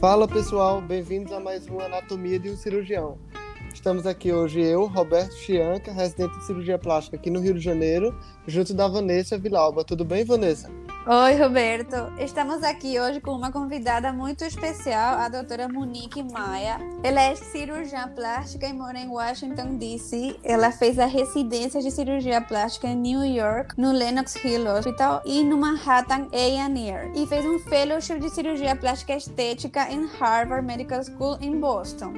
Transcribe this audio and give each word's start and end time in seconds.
Fala 0.00 0.28
pessoal, 0.28 0.80
bem-vindos 0.80 1.32
a 1.32 1.40
mais 1.40 1.66
uma 1.66 1.86
Anatomia 1.86 2.38
de 2.38 2.48
um 2.48 2.56
Cirurgião. 2.56 3.18
Estamos 3.74 4.06
aqui 4.06 4.32
hoje 4.32 4.60
eu, 4.60 4.86
Roberto 4.86 5.34
Chianca, 5.34 5.90
residente 5.90 6.38
de 6.38 6.46
cirurgia 6.46 6.78
plástica 6.78 7.16
aqui 7.16 7.28
no 7.28 7.40
Rio 7.40 7.54
de 7.54 7.60
Janeiro, 7.60 8.16
junto 8.46 8.72
da 8.72 8.86
Vanessa 8.86 9.36
Vilauba. 9.36 9.82
Tudo 9.82 10.04
bem, 10.04 10.24
Vanessa? 10.24 10.70
Oi, 11.06 11.36
Roberto. 11.36 12.12
Estamos 12.18 12.62
aqui 12.62 13.00
hoje 13.00 13.18
com 13.18 13.30
uma 13.30 13.50
convidada 13.50 14.12
muito 14.12 14.44
especial, 14.44 15.18
a 15.18 15.28
doutora 15.28 15.66
Monique 15.66 16.22
Maia. 16.22 16.78
Ela 17.02 17.22
é 17.22 17.34
cirurgiã 17.34 18.08
plástica 18.08 18.66
e 18.66 18.74
mora 18.74 18.98
em 18.98 19.08
Washington, 19.08 19.76
D.C. 19.76 20.38
Ela 20.44 20.70
fez 20.70 20.98
a 20.98 21.06
residência 21.06 21.80
de 21.80 21.90
cirurgia 21.90 22.42
plástica 22.42 22.88
em 22.88 22.96
New 22.96 23.24
York, 23.24 23.74
no 23.78 23.90
Lenox 23.90 24.36
Hill 24.44 24.66
Hospital 24.66 25.22
e 25.24 25.42
no 25.42 25.56
Manhattan 25.56 26.28
A&E. 26.30 27.22
E 27.22 27.26
fez 27.26 27.46
um 27.46 27.58
fellowship 27.60 28.18
de 28.18 28.28
cirurgia 28.28 28.76
plástica 28.76 29.16
estética 29.16 29.90
em 29.90 30.04
Harvard 30.04 30.66
Medical 30.66 31.02
School 31.02 31.38
em 31.40 31.58
Boston. 31.58 32.14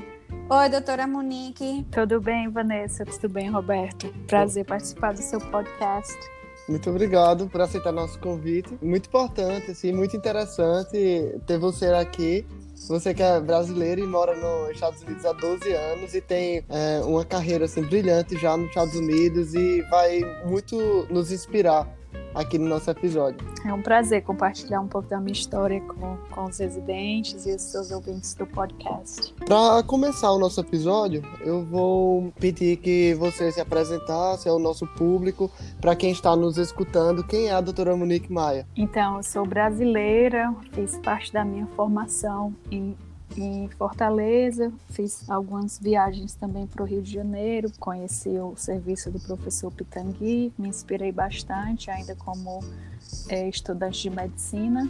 Oi, 0.48 0.68
doutora 0.68 1.06
Monique. 1.06 1.86
Tudo 1.92 2.20
bem, 2.20 2.48
Vanessa? 2.48 3.04
Tudo 3.04 3.28
bem, 3.28 3.48
Roberto? 3.50 4.12
Prazer 4.26 4.64
participar 4.64 5.12
do 5.12 5.22
seu 5.22 5.38
podcast. 5.38 6.18
Muito 6.70 6.88
obrigado 6.88 7.48
por 7.48 7.60
aceitar 7.60 7.90
nosso 7.90 8.16
convite. 8.20 8.78
Muito 8.80 9.08
importante, 9.08 9.72
assim, 9.72 9.92
muito 9.92 10.16
interessante 10.16 11.34
ter 11.44 11.58
você 11.58 11.86
aqui. 11.86 12.46
Você 12.88 13.12
que 13.12 13.22
é 13.22 13.40
brasileiro 13.40 14.00
e 14.00 14.06
mora 14.06 14.36
nos 14.36 14.70
Estados 14.70 15.02
Unidos 15.02 15.24
há 15.26 15.32
12 15.32 15.72
anos 15.72 16.14
e 16.14 16.20
tem 16.20 16.64
é, 16.68 17.00
uma 17.04 17.24
carreira 17.24 17.64
assim, 17.64 17.82
brilhante 17.82 18.38
já 18.38 18.56
nos 18.56 18.68
Estados 18.68 18.94
Unidos 18.94 19.52
e 19.52 19.82
vai 19.90 20.20
muito 20.46 21.06
nos 21.10 21.32
inspirar 21.32 21.88
aqui 22.34 22.58
no 22.58 22.68
nosso 22.68 22.90
episódio. 22.90 23.38
É 23.64 23.72
um 23.72 23.82
prazer 23.82 24.22
compartilhar 24.22 24.80
um 24.80 24.88
pouco 24.88 25.08
da 25.08 25.18
minha 25.20 25.32
história 25.32 25.80
com, 25.80 26.16
com 26.30 26.44
os 26.44 26.58
residentes 26.58 27.46
e 27.46 27.54
os 27.54 27.62
seus 27.62 27.90
ouvintes 27.90 28.34
do 28.34 28.46
podcast. 28.46 29.34
Para 29.44 29.82
começar 29.82 30.30
o 30.32 30.38
nosso 30.38 30.60
episódio, 30.60 31.22
eu 31.40 31.64
vou 31.64 32.32
pedir 32.38 32.76
que 32.76 33.14
você 33.14 33.50
se 33.52 33.60
apresentasse 33.60 34.48
ao 34.48 34.58
nosso 34.58 34.86
público, 34.86 35.50
para 35.80 35.96
quem 35.96 36.10
está 36.10 36.34
nos 36.36 36.58
escutando, 36.58 37.24
quem 37.24 37.48
é 37.48 37.52
a 37.52 37.60
doutora 37.60 37.96
Monique 37.96 38.32
Maia? 38.32 38.66
Então, 38.76 39.16
eu 39.16 39.22
sou 39.22 39.46
brasileira, 39.46 40.54
fiz 40.72 40.96
parte 40.98 41.32
da 41.32 41.44
minha 41.44 41.66
formação 41.76 42.54
em 42.70 42.96
em 43.36 43.68
Fortaleza, 43.68 44.72
fiz 44.90 45.28
algumas 45.28 45.78
viagens 45.78 46.34
também 46.34 46.66
para 46.66 46.82
o 46.82 46.86
Rio 46.86 47.02
de 47.02 47.12
Janeiro, 47.12 47.70
conheci 47.78 48.30
o 48.30 48.54
serviço 48.56 49.10
do 49.10 49.20
professor 49.20 49.70
Pitangui, 49.72 50.52
me 50.58 50.68
inspirei 50.68 51.12
bastante 51.12 51.90
ainda 51.90 52.14
como 52.16 52.60
é, 53.28 53.48
estudante 53.48 54.02
de 54.02 54.10
medicina 54.10 54.88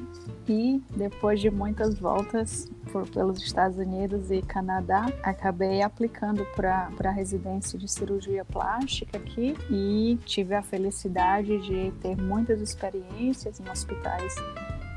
e 0.49 0.83
depois 0.97 1.41
de 1.41 1.51
muitas 1.51 1.99
voltas 1.99 2.71
por, 2.91 3.09
pelos 3.09 3.43
Estados 3.43 3.79
Unidos 3.79 4.31
e 4.31 4.43
Canadá, 4.43 5.07
acabei 5.23 5.83
aplicando 5.83 6.45
para 6.57 6.91
a 7.05 7.11
residência 7.11 7.79
de 7.79 7.89
cirurgia 7.89 8.45
plástica 8.45 9.19
aqui 9.19 9.55
e 9.71 10.19
tive 10.25 10.55
a 10.55 10.63
felicidade 10.63 11.61
de 11.61 11.93
ter 12.01 12.17
muitas 12.17 12.61
experiências 12.61 13.61
em 13.61 13.69
hospitais 13.69 14.35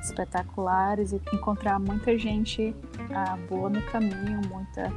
espetaculares 0.03 1.11
e 1.13 1.21
encontrar 1.33 1.79
muita 1.79 2.17
gente 2.17 2.75
ah, 3.13 3.37
boa 3.49 3.69
no 3.69 3.81
caminho, 3.83 4.41
muita 4.49 4.91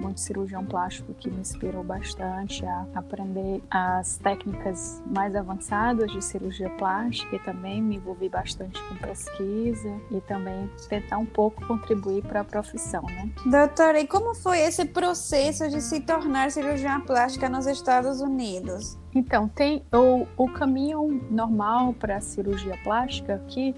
muito 0.00 0.20
cirurgião 0.20 0.64
plástico 0.64 1.14
que 1.14 1.30
me 1.30 1.40
inspirou 1.40 1.82
bastante 1.82 2.64
a 2.64 2.86
aprender 2.94 3.62
as 3.70 4.16
técnicas 4.18 5.02
mais 5.06 5.34
avançadas 5.34 6.10
de 6.10 6.22
cirurgia 6.22 6.70
plástica 6.70 7.36
e 7.36 7.38
também 7.38 7.82
me 7.82 7.96
envolvi 7.96 8.28
bastante 8.28 8.80
com 8.82 8.96
pesquisa 8.96 10.00
e 10.10 10.20
também 10.22 10.70
tentar 10.88 11.18
um 11.18 11.26
pouco 11.26 11.66
contribuir 11.66 12.22
para 12.22 12.40
a 12.40 12.44
profissão, 12.44 13.02
né? 13.02 13.30
Doutora, 13.46 14.00
e 14.00 14.06
como 14.06 14.34
foi 14.34 14.60
esse 14.60 14.84
processo 14.84 15.68
de 15.68 15.80
se 15.80 16.00
tornar 16.00 16.50
cirurgiã 16.50 17.00
plástica 17.00 17.48
nos 17.48 17.66
Estados 17.66 18.20
Unidos? 18.20 18.98
Então, 19.14 19.48
tem 19.48 19.84
o, 19.92 20.26
o 20.36 20.52
caminho 20.52 21.24
normal 21.30 21.94
para 21.94 22.16
a 22.16 22.20
cirurgia 22.20 22.76
plástica 22.82 23.40
que 23.46 23.74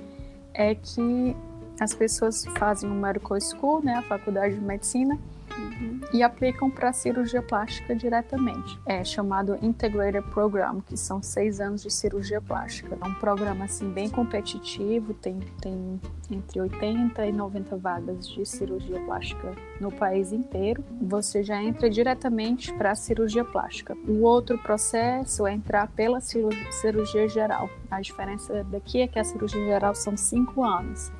é 0.56 0.74
que 0.74 1.36
as 1.78 1.94
pessoas 1.94 2.44
fazem 2.58 2.90
o 2.90 2.94
medical 2.94 3.38
school, 3.40 3.82
né, 3.82 3.94
a 3.94 4.02
faculdade 4.02 4.54
de 4.54 4.60
medicina, 4.60 5.18
uhum. 5.58 6.00
e 6.12 6.22
aplicam 6.22 6.70
para 6.70 6.92
cirurgia 6.92 7.42
plástica 7.42 7.94
diretamente. 7.94 8.78
É 8.86 9.02
chamado 9.04 9.58
Integrated 9.62 10.26
Program, 10.30 10.80
que 10.80 10.96
são 10.96 11.22
seis 11.22 11.60
anos 11.60 11.82
de 11.82 11.90
cirurgia 11.90 12.40
plástica. 12.40 12.96
É 13.00 13.06
um 13.06 13.14
programa 13.14 13.64
assim 13.64 13.90
bem 13.90 14.08
competitivo, 14.08 15.14
tem, 15.14 15.40
tem 15.60 16.00
entre 16.30 16.60
80 16.60 17.26
e 17.26 17.32
90 17.32 17.76
vagas 17.76 18.28
de 18.28 18.44
cirurgia 18.44 19.00
plástica 19.00 19.54
no 19.80 19.90
país 19.90 20.32
inteiro. 20.32 20.84
Você 21.00 21.42
já 21.42 21.62
entra 21.62 21.88
diretamente 21.88 22.72
para 22.74 22.92
a 22.92 22.94
cirurgia 22.94 23.44
plástica. 23.44 23.96
O 24.06 24.22
outro 24.22 24.58
processo 24.58 25.46
é 25.46 25.52
entrar 25.52 25.88
pela 25.88 26.20
cirurgia 26.20 27.28
geral. 27.28 27.68
A 27.90 28.00
diferença 28.00 28.64
daqui 28.64 29.00
é 29.00 29.06
que 29.06 29.18
a 29.18 29.24
cirurgia 29.24 29.64
geral 29.64 29.94
são 29.94 30.16
cinco 30.16 30.64
anos. 30.64 31.12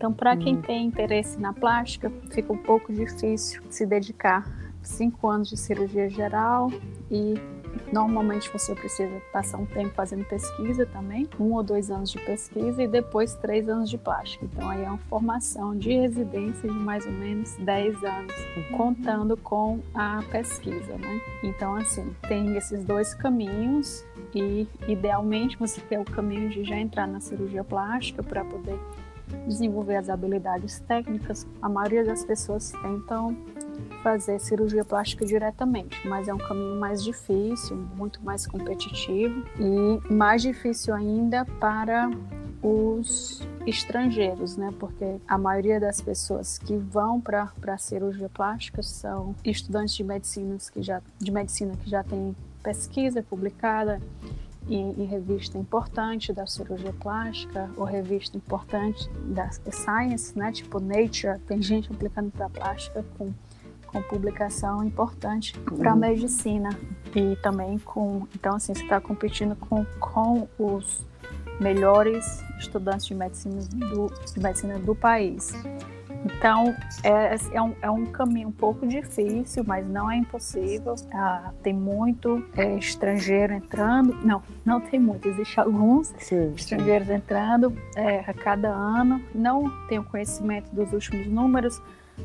Então, 0.00 0.14
para 0.14 0.34
quem 0.34 0.56
hum. 0.56 0.62
tem 0.62 0.86
interesse 0.86 1.38
na 1.38 1.52
plástica, 1.52 2.10
fica 2.30 2.50
um 2.50 2.56
pouco 2.56 2.90
difícil 2.90 3.62
se 3.68 3.84
dedicar 3.84 4.50
cinco 4.82 5.28
anos 5.28 5.50
de 5.50 5.58
cirurgia 5.58 6.08
geral 6.08 6.72
e 7.10 7.34
normalmente 7.92 8.50
você 8.50 8.74
precisa 8.74 9.20
passar 9.30 9.58
um 9.58 9.66
tempo 9.66 9.90
fazendo 9.90 10.24
pesquisa 10.24 10.86
também, 10.86 11.28
um 11.38 11.52
ou 11.52 11.62
dois 11.62 11.90
anos 11.90 12.10
de 12.10 12.18
pesquisa 12.18 12.82
e 12.82 12.88
depois 12.88 13.34
três 13.34 13.68
anos 13.68 13.90
de 13.90 13.98
plástica. 13.98 14.46
Então 14.46 14.70
aí 14.70 14.82
é 14.82 14.88
uma 14.88 14.96
formação 14.96 15.76
de 15.76 15.92
residência 15.92 16.66
de 16.66 16.78
mais 16.78 17.04
ou 17.04 17.12
menos 17.12 17.54
10 17.56 18.02
anos, 18.02 18.34
uhum. 18.56 18.78
contando 18.78 19.36
com 19.36 19.80
a 19.94 20.22
pesquisa, 20.30 20.96
né? 20.96 21.20
Então 21.44 21.74
assim, 21.74 22.16
tem 22.26 22.56
esses 22.56 22.82
dois 22.86 23.12
caminhos 23.12 24.02
e 24.34 24.66
idealmente 24.88 25.58
você 25.58 25.78
quer 25.82 26.00
o 26.00 26.06
caminho 26.06 26.48
de 26.48 26.64
já 26.64 26.76
entrar 26.76 27.06
na 27.06 27.20
cirurgia 27.20 27.62
plástica 27.62 28.22
para 28.22 28.42
poder 28.46 28.78
desenvolver 29.46 29.96
as 29.96 30.08
habilidades 30.08 30.80
técnicas, 30.80 31.46
a 31.60 31.68
maioria 31.68 32.04
das 32.04 32.24
pessoas 32.24 32.72
tentam 32.82 33.36
fazer 34.02 34.38
cirurgia 34.38 34.84
plástica 34.84 35.24
diretamente, 35.24 36.06
mas 36.06 36.28
é 36.28 36.34
um 36.34 36.38
caminho 36.38 36.78
mais 36.78 37.02
difícil, 37.02 37.76
muito 37.96 38.22
mais 38.22 38.46
competitivo 38.46 39.44
e 39.58 40.12
mais 40.12 40.42
difícil 40.42 40.94
ainda 40.94 41.44
para 41.44 42.10
os 42.62 43.46
estrangeiros, 43.66 44.56
né? 44.56 44.72
Porque 44.78 45.16
a 45.26 45.38
maioria 45.38 45.80
das 45.80 46.00
pessoas 46.00 46.58
que 46.58 46.76
vão 46.76 47.20
para 47.20 47.50
a 47.66 47.78
cirurgia 47.78 48.28
plástica 48.28 48.82
são 48.82 49.34
estudantes 49.44 49.94
de 49.94 50.04
medicina 50.04 50.56
que 50.72 50.82
já 50.82 51.00
de 51.18 51.30
medicina 51.30 51.74
que 51.76 51.88
já 51.88 52.02
têm 52.02 52.34
pesquisa 52.62 53.22
publicada 53.22 54.00
em, 54.74 55.02
em, 55.02 55.04
revista 55.04 55.58
importante 55.58 56.32
da 56.32 56.46
cirurgia 56.46 56.92
plástica 56.92 57.70
ou 57.76 57.84
revista 57.84 58.36
importante 58.36 59.10
da 59.26 59.50
Science, 59.50 60.38
né? 60.38 60.52
Tipo 60.52 60.80
Nature, 60.80 61.38
tem 61.46 61.60
gente 61.60 61.92
aplicando 61.92 62.30
para 62.30 62.48
plástica 62.48 63.04
com 63.18 63.32
com 63.92 64.00
publicação 64.02 64.84
importante 64.84 65.58
para 65.58 65.92
uhum. 65.92 65.98
medicina 65.98 66.70
e 67.14 67.34
também 67.36 67.78
com 67.78 68.26
então 68.34 68.54
assim 68.54 68.72
você 68.72 68.82
está 68.82 69.00
competindo 69.00 69.56
com, 69.56 69.84
com 69.98 70.48
os 70.58 71.04
melhores 71.60 72.42
estudantes 72.58 73.06
de 73.06 73.14
medicina 73.14 73.60
do, 73.74 74.06
de 74.32 74.40
medicina 74.40 74.78
do 74.78 74.94
país 74.94 75.52
então, 76.24 76.74
é, 77.02 77.34
é, 77.52 77.62
um, 77.62 77.74
é 77.80 77.90
um 77.90 78.06
caminho 78.06 78.48
um 78.48 78.52
pouco 78.52 78.86
difícil, 78.86 79.64
mas 79.66 79.86
não 79.86 80.10
é 80.10 80.16
impossível. 80.16 80.94
Ah, 81.12 81.52
tem 81.62 81.72
muito 81.72 82.44
é, 82.56 82.76
estrangeiro 82.76 83.54
entrando. 83.54 84.14
Não, 84.24 84.42
não 84.64 84.80
tem 84.80 85.00
muito, 85.00 85.26
existe 85.28 85.58
alguns 85.58 86.12
sim, 86.18 86.52
estrangeiros 86.54 87.08
sim. 87.08 87.14
entrando 87.14 87.76
é, 87.96 88.20
a 88.20 88.34
cada 88.34 88.68
ano. 88.68 89.22
Não 89.34 89.70
tenho 89.88 90.04
conhecimento 90.04 90.68
dos 90.74 90.92
últimos 90.92 91.26
números, 91.26 91.80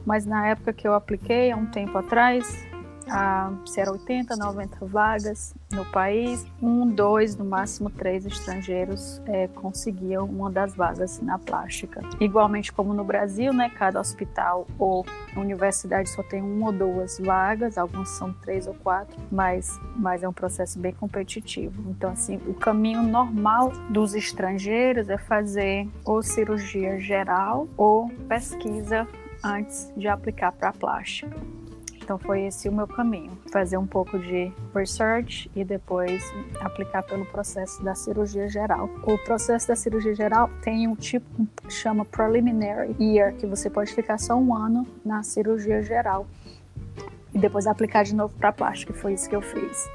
mas 0.06 0.25
na 0.25 0.48
época 0.48 0.74
que 0.74 0.88
eu 0.88 0.94
apliquei, 0.94 1.52
há 1.52 1.58
um 1.58 1.66
tempo 1.66 1.98
atrás, 1.98 2.66
ah, 3.10 3.52
se 3.66 3.80
era 3.80 3.92
80, 3.92 4.36
90 4.36 4.86
vagas 4.86 5.54
no 5.72 5.86
país, 5.86 6.46
um, 6.62 6.88
dois, 6.88 7.36
no 7.36 7.46
máximo 7.46 7.90
três 7.90 8.25
estrangeiros 8.25 9.22
é, 9.25 9.48
conseguiam 9.48 10.25
uma 10.25 10.50
das 10.50 10.75
vagas 10.75 11.22
na 11.22 11.38
plástica. 11.38 12.02
Igualmente 12.19 12.72
como 12.72 12.94
no 12.94 13.04
Brasil, 13.04 13.54
né, 13.54 13.69
cada 13.69 14.00
hospital 14.00 14.68
ou 14.80 15.06
universidade 15.36 16.10
só 16.10 16.24
tem 16.24 16.42
uma 16.42 16.68
ou 16.68 16.74
duas 16.74 17.19
vagas, 17.19 17.78
alguns 17.78 18.10
são 18.10 18.34
três 18.34 18.68
ou 18.68 18.74
quatro, 18.74 19.19
mas, 19.31 19.80
mas 19.96 20.24
é 20.24 20.30
um 20.30 20.34
processo 20.34 20.80
bem 20.80 20.94
competitivo. 20.94 21.84
Então, 21.90 22.12
assim, 22.12 22.38
o 22.48 22.54
caminho 22.54 23.04
normal 23.04 23.72
dos 23.90 24.16
estrangeiros 24.16 25.10
é 25.10 25.18
fazer 25.18 25.88
ou 26.04 26.24
cirurgia 26.24 27.00
geral 27.00 27.68
ou 27.78 28.10
pesquisa 28.28 29.07
antes 29.44 29.92
de 29.96 30.07
aplicar 30.07 30.52
para 30.52 30.72
plástica. 30.72 31.38
Então 32.06 32.19
foi 32.19 32.44
esse 32.44 32.69
o 32.69 32.72
meu 32.72 32.86
caminho, 32.86 33.36
fazer 33.52 33.78
um 33.78 33.88
pouco 33.88 34.19
de 34.19 34.54
research 34.75 35.50
e 35.56 35.63
depois 35.63 36.24
aplicar 36.62 37.02
pelo 37.02 37.25
processo 37.25 37.84
da 37.84 37.96
cirurgia 37.96 38.48
geral. 38.48 38.88
O 39.02 39.18
processo 39.18 39.68
da 39.68 39.75
cirurgia 39.75 40.13
geral 40.13 40.48
tem 40.62 40.88
um 40.88 40.96
tipo 40.96 41.48
que 41.63 41.74
chama 41.74 42.06
preliminary 42.06 42.96
year, 43.00 43.34
que 43.34 43.48
você 43.48 43.72
pode 43.72 43.92
ficar 43.92 44.19
só 44.19 44.36
um 44.36 44.56
ano 44.56 44.86
na 45.04 45.24
cirurgia 45.24 45.81
geral 45.81 46.28
e 47.34 47.40
depois 47.40 47.66
aplicar 47.66 48.04
de 48.04 48.13
novo 48.13 48.36
para 48.38 48.52
plástica. 48.52 48.94
Foi 48.94 49.13
isso 49.13 49.28
que 49.28 49.36
eu 49.36 49.42
fiz. 49.42 49.90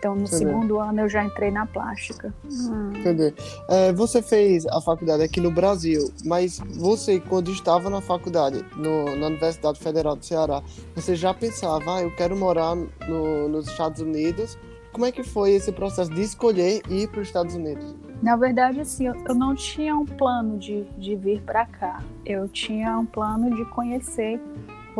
Então, 0.00 0.14
no 0.14 0.26
segundo 0.26 0.80
ano, 0.80 1.02
eu 1.02 1.08
já 1.10 1.22
entrei 1.22 1.50
na 1.50 1.66
plástica. 1.66 2.32
Hum. 2.50 2.90
Entendeu? 2.96 3.34
É, 3.68 3.92
você 3.92 4.22
fez 4.22 4.66
a 4.66 4.80
faculdade 4.80 5.22
aqui 5.22 5.42
no 5.42 5.50
Brasil, 5.50 6.10
mas 6.24 6.58
você, 6.74 7.20
quando 7.20 7.50
estava 7.50 7.90
na 7.90 8.00
faculdade, 8.00 8.64
no, 8.76 9.14
na 9.16 9.26
Universidade 9.26 9.78
Federal 9.78 10.16
do 10.16 10.24
Ceará, 10.24 10.62
você 10.94 11.14
já 11.14 11.34
pensava, 11.34 11.96
ah, 11.96 12.02
eu 12.02 12.10
quero 12.16 12.34
morar 12.34 12.74
no, 12.74 13.46
nos 13.50 13.68
Estados 13.68 14.00
Unidos? 14.00 14.58
Como 14.90 15.04
é 15.04 15.12
que 15.12 15.22
foi 15.22 15.50
esse 15.50 15.70
processo 15.70 16.10
de 16.10 16.22
escolher 16.22 16.80
ir 16.88 17.06
para 17.08 17.20
os 17.20 17.28
Estados 17.28 17.54
Unidos? 17.54 17.94
Na 18.22 18.36
verdade, 18.36 18.80
assim, 18.80 19.06
eu, 19.06 19.14
eu 19.28 19.34
não 19.34 19.54
tinha 19.54 19.94
um 19.94 20.06
plano 20.06 20.58
de, 20.58 20.84
de 20.96 21.14
vir 21.14 21.42
para 21.42 21.66
cá. 21.66 22.02
Eu 22.24 22.48
tinha 22.48 22.98
um 22.98 23.04
plano 23.04 23.54
de 23.54 23.66
conhecer 23.66 24.40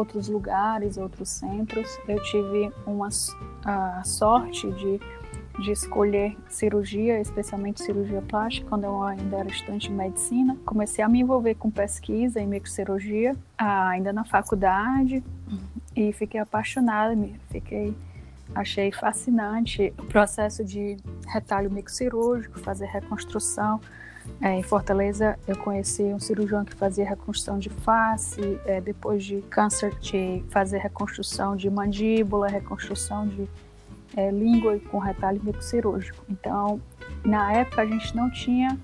outros 0.00 0.28
lugares, 0.28 0.96
outros 0.96 1.28
centros. 1.28 1.98
Eu 2.08 2.20
tive 2.22 2.72
uma 2.86 3.08
a 3.64 4.02
sorte 4.04 4.70
de, 4.72 5.00
de 5.62 5.70
escolher 5.70 6.36
cirurgia, 6.48 7.20
especialmente 7.20 7.82
cirurgia 7.82 8.22
plástica, 8.22 8.68
quando 8.68 8.84
eu 8.84 9.02
ainda 9.02 9.36
era 9.36 9.48
estudante 9.48 9.88
de 9.88 9.94
medicina. 9.94 10.56
Comecei 10.64 11.04
a 11.04 11.08
me 11.08 11.20
envolver 11.20 11.54
com 11.54 11.70
pesquisa 11.70 12.40
em 12.40 12.46
microcirurgia, 12.46 13.36
ainda 13.58 14.12
na 14.12 14.24
faculdade, 14.24 15.22
e 15.94 16.12
fiquei 16.12 16.40
apaixonada, 16.40 17.16
fiquei 17.50 17.94
achei 18.54 18.90
fascinante 18.90 19.92
o 19.96 20.04
processo 20.06 20.64
de 20.64 20.96
retalho 21.28 21.70
microcirúrgico, 21.70 22.58
fazer 22.58 22.86
reconstrução 22.86 23.80
é, 24.40 24.54
em 24.54 24.62
Fortaleza, 24.62 25.38
eu 25.46 25.56
conheci 25.56 26.02
um 26.02 26.18
cirurgião 26.18 26.64
que 26.64 26.74
fazia 26.74 27.06
reconstrução 27.06 27.58
de 27.58 27.68
face, 27.68 28.58
é, 28.64 28.80
depois 28.80 29.24
de 29.24 29.42
câncer, 29.42 29.94
de 29.98 30.42
fazer 30.48 30.78
reconstrução 30.78 31.54
de 31.54 31.68
mandíbula, 31.68 32.48
reconstrução 32.48 33.26
de 33.26 33.48
é, 34.16 34.30
língua 34.30 34.78
com 34.90 34.98
retalho 34.98 35.40
microcirúrgico. 35.42 36.24
Então, 36.28 36.80
na 37.24 37.52
época, 37.52 37.82
a 37.82 37.86
gente 37.86 38.16
não 38.16 38.30
tinha 38.30 38.78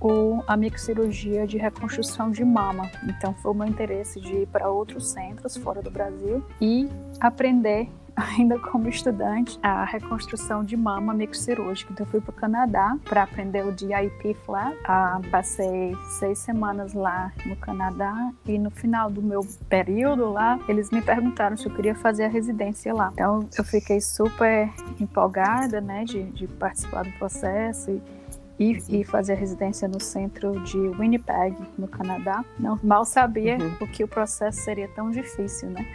o, 0.00 0.42
a 0.46 0.56
microcirurgia 0.56 1.46
de 1.46 1.58
reconstrução 1.58 2.30
de 2.30 2.44
mama. 2.44 2.90
Então, 3.04 3.34
foi 3.34 3.52
o 3.52 3.54
meu 3.54 3.66
interesse 3.66 4.20
de 4.20 4.32
ir 4.32 4.46
para 4.46 4.68
outros 4.68 5.10
centros 5.10 5.56
fora 5.56 5.82
do 5.82 5.90
Brasil 5.90 6.42
e 6.60 6.88
aprender 7.20 7.88
ainda 8.16 8.58
como 8.58 8.88
estudante, 8.88 9.58
a 9.62 9.84
reconstrução 9.84 10.64
de 10.64 10.76
mama 10.76 11.12
microcirúrgica. 11.14 11.92
Então, 11.92 12.06
eu 12.06 12.10
fui 12.10 12.20
para 12.20 12.30
o 12.30 12.34
Canadá 12.34 12.96
para 13.04 13.22
aprender 13.22 13.64
o 13.64 13.72
DIP 13.72 14.34
Flap. 14.44 14.74
Ah, 14.84 15.20
passei 15.30 15.96
seis 16.18 16.38
semanas 16.38 16.92
lá 16.92 17.32
no 17.46 17.56
Canadá 17.56 18.32
e 18.46 18.58
no 18.58 18.70
final 18.70 19.10
do 19.10 19.22
meu 19.22 19.46
período 19.68 20.30
lá, 20.30 20.58
eles 20.68 20.90
me 20.90 21.02
perguntaram 21.02 21.56
se 21.56 21.66
eu 21.66 21.74
queria 21.74 21.94
fazer 21.94 22.24
a 22.24 22.28
residência 22.28 22.92
lá. 22.94 23.10
Então, 23.12 23.48
eu 23.56 23.64
fiquei 23.64 24.00
super 24.00 24.70
empolgada, 25.00 25.80
né, 25.80 26.04
de, 26.04 26.22
de 26.24 26.46
participar 26.46 27.04
do 27.04 27.12
processo 27.12 27.90
e 27.90 28.20
e, 28.60 29.00
e, 29.00 29.04
fazer 29.04 29.34
residência 29.36 29.88
no 29.88 29.98
centro 29.98 30.60
de 30.60 30.76
Winnipeg, 30.76 31.56
no 31.78 31.88
Canadá. 31.88 32.44
Não 32.58 32.78
mal 32.82 33.06
sabia 33.06 33.56
uhum. 33.56 33.74
o 33.80 33.86
que 33.88 34.04
o 34.04 34.08
processo 34.08 34.60
seria 34.60 34.86
tão 34.88 35.10
difícil, 35.10 35.70
né? 35.70 35.86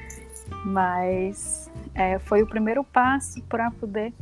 Mas 0.65 1.69
é, 1.93 2.19
foi 2.19 2.41
o 2.41 2.47
primeiro 2.47 2.83
passo 2.83 3.41
para 3.43 3.71
poder 3.71 4.13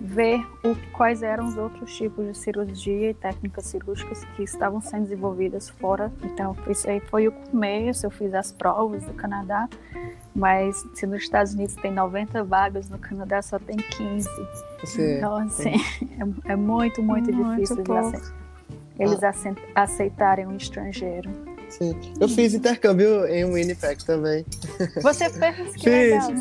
ver 0.00 0.40
o, 0.64 0.74
quais 0.92 1.22
eram 1.22 1.46
os 1.46 1.56
outros 1.56 1.94
tipos 1.96 2.26
de 2.26 2.36
cirurgia 2.36 3.10
e 3.10 3.14
técnicas 3.14 3.66
cirúrgicas 3.66 4.24
que 4.36 4.42
estavam 4.42 4.80
sendo 4.80 5.04
desenvolvidas 5.04 5.68
fora. 5.68 6.12
Então, 6.22 6.56
isso 6.68 6.88
aí 6.88 7.00
foi 7.00 7.28
o 7.28 7.32
começo. 7.32 8.06
Eu 8.06 8.10
fiz 8.10 8.34
as 8.34 8.52
provas 8.52 9.04
do 9.04 9.12
Canadá, 9.14 9.68
mas 10.34 10.86
se 10.94 11.06
nos 11.06 11.22
Estados 11.22 11.54
Unidos 11.54 11.74
tem 11.76 11.92
90 11.92 12.44
vagas, 12.44 12.88
no 12.88 12.98
Canadá 12.98 13.42
só 13.42 13.58
tem 13.58 13.76
15. 13.76 14.28
Você... 14.80 15.16
Então, 15.18 15.36
assim, 15.36 15.74
é, 16.46 16.52
é 16.52 16.56
muito, 16.56 17.02
muito, 17.02 17.32
muito 17.32 17.60
difícil 17.60 17.84
eles 18.98 19.20
aceitarem 19.74 20.46
um 20.46 20.56
estrangeiro. 20.56 21.30
Sim. 21.68 21.98
Eu 22.20 22.28
fiz 22.28 22.54
intercâmbio 22.54 23.26
em 23.26 23.44
Winnipeg 23.44 24.04
também. 24.04 24.44
Você 25.02 25.28
fez? 25.30 25.76
Que 25.76 25.88
legal. 25.88 26.32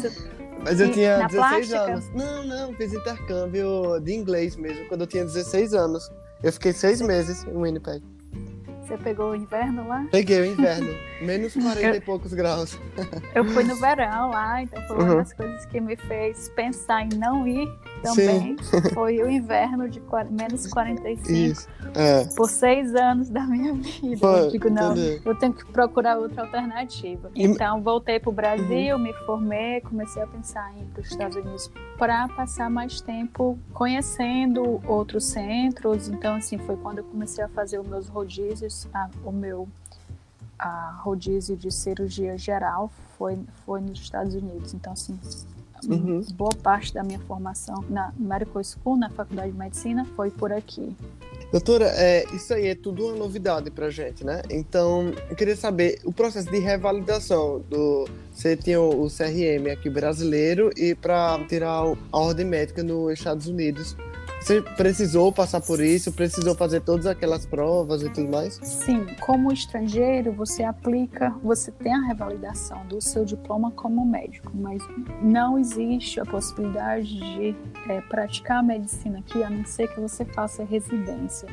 Mas 0.64 0.80
eu 0.80 0.92
tinha 0.92 1.20
Na 1.20 1.28
16 1.28 1.70
plástica? 1.70 1.82
anos. 1.82 2.10
Não, 2.14 2.46
não, 2.46 2.74
fiz 2.74 2.94
intercâmbio 2.94 4.00
de 4.02 4.14
inglês 4.14 4.56
mesmo, 4.56 4.86
quando 4.88 5.02
eu 5.02 5.08
tinha 5.08 5.24
16 5.24 5.74
anos. 5.74 6.10
Eu 6.44 6.52
fiquei 6.52 6.74
seis 6.74 7.02
meses 7.02 7.44
em 7.46 7.62
Winnipeg. 7.62 8.04
Você 8.88 8.98
pegou 8.98 9.32
o 9.32 9.36
inverno 9.36 9.86
lá? 9.86 10.08
Peguei 10.12 10.40
o 10.40 10.46
inverno. 10.46 10.88
Menos 11.22 11.54
40 11.54 11.82
eu, 11.82 11.96
e 11.96 12.00
poucos 12.00 12.34
graus. 12.34 12.80
Eu 13.36 13.44
fui 13.44 13.64
no 13.64 13.76
verão 13.76 14.30
lá, 14.30 14.62
então 14.62 14.82
foi 14.88 14.96
uma 14.96 15.12
uhum. 15.12 15.18
das 15.18 15.34
coisas 15.34 15.66
que 15.66 15.82
me 15.82 15.98
fez 15.98 16.50
pensar 16.50 17.04
em 17.04 17.10
não 17.18 17.46
ir 17.46 17.68
também. 18.02 18.56
Sim. 18.62 18.82
Foi 18.94 19.22
o 19.22 19.30
inverno 19.30 19.90
de 19.90 20.02
menos 20.32 20.68
45. 20.68 21.32
Isso. 21.32 21.68
É. 21.96 22.26
Por 22.36 22.50
seis 22.50 22.94
anos 22.96 23.30
da 23.30 23.42
minha 23.42 23.74
vida. 23.74 24.18
Foi, 24.18 24.40
eu 24.40 24.52
digo, 24.52 24.70
não, 24.70 24.96
eu 24.96 25.36
tenho 25.36 25.54
que 25.54 25.66
procurar 25.66 26.18
outra 26.18 26.44
alternativa. 26.44 27.32
E... 27.34 27.44
Então, 27.44 27.82
voltei 27.82 28.20
para 28.20 28.30
o 28.30 28.34
Brasil, 28.34 28.96
uhum. 28.96 29.02
me 29.02 29.14
formei, 29.26 29.82
comecei 29.82 30.22
a 30.22 30.28
pensar 30.28 30.72
em 30.76 30.82
ir 30.82 30.86
para 30.86 31.02
os 31.02 31.12
Estados 31.12 31.38
Unidos 31.38 31.72
para 31.98 32.28
passar 32.30 32.70
mais 32.70 33.02
tempo 33.02 33.58
conhecendo 33.74 34.82
outros 34.86 35.26
centros. 35.26 36.08
Então, 36.08 36.36
assim, 36.36 36.58
foi 36.58 36.76
quando 36.78 37.00
eu 37.00 37.04
comecei 37.04 37.44
a 37.44 37.48
fazer 37.48 37.80
os 37.80 37.88
meus 37.88 38.08
rodízios, 38.08 38.88
a, 38.94 39.10
o 39.24 39.32
meu 39.32 39.68
a 40.60 41.00
rodízio 41.04 41.56
de 41.56 41.72
cirurgia 41.72 42.36
geral 42.36 42.92
foi, 43.18 43.40
foi 43.66 43.82
nos 43.82 44.00
Estados 44.00 44.34
Unidos. 44.34 44.74
Então, 44.74 44.94
assim, 44.94 45.20
uhum. 45.86 46.22
boa 46.34 46.56
parte 46.62 46.94
da 46.94 47.04
minha 47.04 47.20
formação 47.20 47.84
na 47.90 48.14
Medical 48.18 48.64
School, 48.64 48.98
na 48.98 49.10
Faculdade 49.10 49.52
de 49.52 49.58
Medicina, 49.58 50.06
foi 50.16 50.32
por 50.32 50.52
aqui. 50.52 50.96
Doutora, 51.52 51.86
é, 51.96 52.26
isso 52.34 52.54
aí 52.54 52.68
é 52.68 52.76
tudo 52.76 53.06
uma 53.06 53.16
novidade 53.16 53.72
para 53.72 53.90
gente, 53.90 54.26
né? 54.26 54.42
Então, 54.50 55.14
eu 55.30 55.36
queria 55.36 55.56
saber 55.56 56.00
o 56.04 56.12
processo 56.12 56.52
de 56.52 56.60
revalidação 56.60 57.62
do. 57.70 58.06
Você 58.34 58.56
tinha 58.56 58.80
o 58.82 59.08
CRM 59.08 59.72
aqui 59.72 59.90
brasileiro 59.90 60.70
e 60.76 60.94
para 60.94 61.40
tirar 61.48 61.84
a 62.12 62.18
ordem 62.18 62.46
médica 62.46 62.84
nos 62.84 63.14
Estados 63.14 63.48
Unidos, 63.48 63.96
você 64.48 64.62
precisou 64.62 65.30
passar 65.30 65.60
por 65.60 65.82
isso? 65.82 66.10
Precisou 66.14 66.56
fazer 66.56 66.80
todas 66.80 67.06
aquelas 67.06 67.46
provas 67.46 68.02
e 68.02 68.10
tudo 68.10 68.32
mais? 68.32 68.58
Sim, 68.64 69.06
como 69.20 69.52
estrangeiro, 69.52 70.32
você 70.32 70.64
aplica, 70.64 71.36
você 71.44 71.70
tem 71.70 71.94
a 71.94 72.00
revalidação 72.00 72.86
do 72.88 73.02
seu 73.02 73.26
diploma 73.26 73.72
como 73.72 74.06
médico, 74.06 74.50
mas 74.56 74.82
não 75.22 75.60
existe 75.60 76.22
a 76.22 76.26
possibilidade 76.26 77.14
de 77.14 77.56
é, 77.90 78.00
praticar 78.00 78.60
a 78.60 78.64
medicina 78.64 79.20
aqui 79.20 79.44
a 79.44 79.50
não 79.50 79.66
ser 79.66 79.94
que 79.94 80.00
você 80.00 80.24
faça 80.24 80.64
residência. 80.64 81.50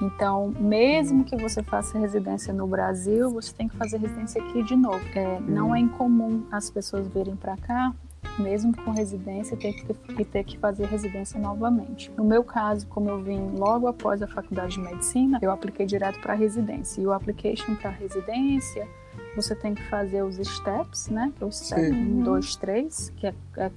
Então, 0.00 0.54
mesmo 0.60 1.24
que 1.24 1.36
você 1.36 1.60
faça 1.60 1.98
residência 1.98 2.54
no 2.54 2.68
Brasil, 2.68 3.30
você 3.32 3.52
tem 3.52 3.66
que 3.66 3.76
fazer 3.76 3.96
residência 3.98 4.40
aqui 4.40 4.62
de 4.62 4.76
novo. 4.76 5.04
É, 5.16 5.40
não 5.40 5.74
é 5.74 5.80
incomum 5.80 6.44
as 6.52 6.70
pessoas 6.70 7.08
virem 7.08 7.34
para 7.34 7.56
cá 7.56 7.92
mesmo 8.38 8.74
com 8.76 8.90
residência, 8.90 9.56
ter 9.56 9.72
que, 9.72 10.24
ter 10.24 10.44
que 10.44 10.58
fazer 10.58 10.86
residência 10.86 11.38
novamente. 11.38 12.10
No 12.16 12.24
meu 12.24 12.42
caso, 12.42 12.86
como 12.86 13.10
eu 13.10 13.22
vim 13.22 13.50
logo 13.56 13.86
após 13.86 14.22
a 14.22 14.26
faculdade 14.26 14.74
de 14.74 14.80
medicina, 14.80 15.38
eu 15.42 15.50
apliquei 15.50 15.86
direto 15.86 16.20
para 16.20 16.34
residência. 16.34 17.00
E 17.00 17.06
o 17.06 17.12
application 17.12 17.74
para 17.74 17.90
residência, 17.90 18.88
você 19.36 19.54
tem 19.54 19.74
que 19.74 19.82
fazer 19.88 20.22
os 20.22 20.36
steps, 20.36 21.08
né? 21.08 21.32
Que 21.36 21.44
é 21.44 21.46
o 21.46 21.52
step 21.52 21.90
1, 21.90 22.22
2, 22.22 22.56
3, 22.56 23.12
que 23.16 23.26
é, 23.26 23.34
é, 23.56 23.70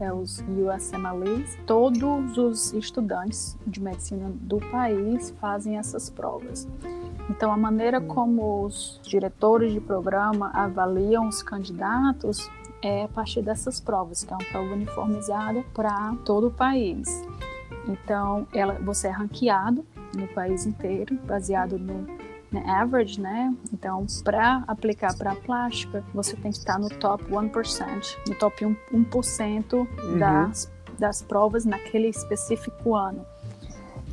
é 0.00 0.12
os 0.12 0.40
USMLEs. 0.40 1.58
Todos 1.66 2.38
os 2.38 2.72
estudantes 2.72 3.56
de 3.66 3.80
medicina 3.80 4.30
do 4.42 4.58
país 4.58 5.30
fazem 5.40 5.78
essas 5.78 6.08
provas. 6.08 6.68
Então, 7.30 7.52
a 7.52 7.56
maneira 7.56 8.00
como 8.00 8.64
os 8.64 9.00
diretores 9.02 9.72
de 9.72 9.80
programa 9.80 10.50
avaliam 10.52 11.28
os 11.28 11.42
candidatos 11.42 12.50
é 12.82 13.04
a 13.04 13.08
partir 13.08 13.42
dessas 13.42 13.80
provas, 13.80 14.24
que 14.24 14.32
é 14.32 14.36
uma 14.36 14.44
prova 14.44 14.72
uniformizada 14.74 15.64
para 15.72 16.14
todo 16.24 16.48
o 16.48 16.50
país. 16.50 17.08
Então, 17.88 18.46
ela, 18.52 18.74
você 18.74 19.08
é 19.08 19.10
ranqueado 19.10 19.84
no 20.16 20.28
país 20.28 20.66
inteiro, 20.66 21.16
baseado 21.24 21.78
no, 21.78 22.06
average, 22.66 23.20
né? 23.20 23.54
Então, 23.72 24.06
para 24.22 24.62
aplicar 24.68 25.16
para 25.16 25.32
a 25.32 25.36
plástica, 25.36 26.04
você 26.12 26.36
tem 26.36 26.50
que 26.50 26.58
estar 26.58 26.78
no 26.78 26.88
top 26.88 27.24
1%, 27.24 28.16
no 28.28 28.34
top 28.34 28.64
1%, 28.64 28.76
1% 28.92 29.72
uhum. 29.72 30.18
das, 30.18 30.70
das 30.98 31.22
provas 31.22 31.64
naquele 31.64 32.08
específico 32.08 32.94
ano. 32.94 33.24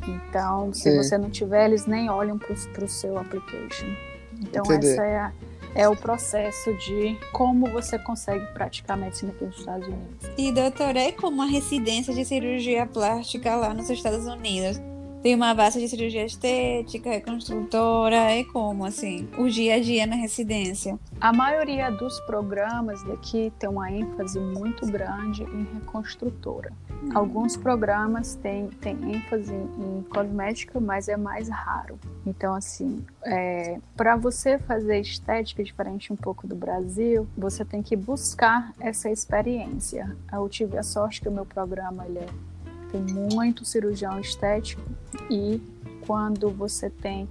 Então, 0.07 0.73
se 0.73 0.89
Sim. 0.89 0.97
você 0.97 1.17
não 1.17 1.29
tiver, 1.29 1.65
eles 1.65 1.85
nem 1.85 2.09
olham 2.09 2.37
para 2.37 2.85
o 2.85 2.87
seu 2.87 3.17
application. 3.17 3.87
Então, 4.39 4.63
Entendi. 4.65 4.87
essa 4.87 5.03
é 5.03 5.19
a 5.19 5.33
é 5.75 5.87
o 5.87 5.95
processo 5.95 6.73
de 6.75 7.17
como 7.31 7.69
você 7.71 7.97
consegue 7.99 8.45
praticar 8.53 8.97
medicina 8.97 9.31
aqui 9.31 9.45
nos 9.45 9.57
Estados 9.57 9.87
Unidos. 9.87 10.29
E 10.37 10.51
doutora, 10.51 10.99
é 10.99 11.11
como 11.11 11.41
a 11.41 11.45
residência 11.45 12.13
de 12.13 12.25
cirurgia 12.25 12.85
plástica 12.85 13.55
lá 13.55 13.73
nos 13.73 13.89
Estados 13.89 14.25
Unidos? 14.25 14.79
Tem 15.21 15.35
uma 15.35 15.53
base 15.53 15.81
de 15.81 15.89
cirurgia 15.89 16.25
estética, 16.25 17.09
reconstrutora, 17.09 18.15
é 18.15 18.43
como 18.45 18.85
assim, 18.85 19.27
o 19.37 19.49
dia 19.49 19.75
a 19.75 19.79
dia 19.81 20.07
na 20.07 20.15
residência? 20.15 20.97
A 21.19 21.33
maioria 21.33 21.91
dos 21.91 22.17
programas 22.21 23.03
daqui 23.03 23.51
tem 23.59 23.69
uma 23.69 23.91
ênfase 23.91 24.39
muito 24.39 24.85
grande 24.87 25.43
em 25.43 25.67
reconstrutora. 25.73 26.71
Hum. 27.03 27.09
Alguns 27.13 27.57
programas 27.57 28.35
têm, 28.35 28.67
têm 28.67 29.15
ênfase 29.15 29.53
em 29.53 30.03
cosmética, 30.03 30.79
mas 30.79 31.09
é 31.09 31.17
mais 31.17 31.49
raro. 31.49 31.99
Então, 32.25 32.55
assim, 32.55 33.05
é, 33.25 33.77
para 33.97 34.15
você 34.15 34.57
fazer 34.57 35.01
estética 35.01 35.61
diferente 35.61 36.13
um 36.13 36.15
pouco 36.15 36.47
do 36.47 36.55
Brasil, 36.55 37.27
você 37.37 37.65
tem 37.65 37.83
que 37.83 37.97
buscar 37.97 38.73
essa 38.79 39.09
experiência. 39.09 40.15
Eu 40.31 40.47
tive 40.47 40.77
a 40.77 40.83
sorte 40.83 41.19
que 41.19 41.27
o 41.27 41.31
meu 41.31 41.45
programa 41.45 42.05
ele 42.05 42.19
é 42.19 42.27
tem 42.91 43.01
muito 43.01 43.65
cirurgião 43.65 44.19
estético 44.19 44.81
e 45.29 45.61
quando 46.05 46.49
você 46.49 46.89
tem 46.89 47.27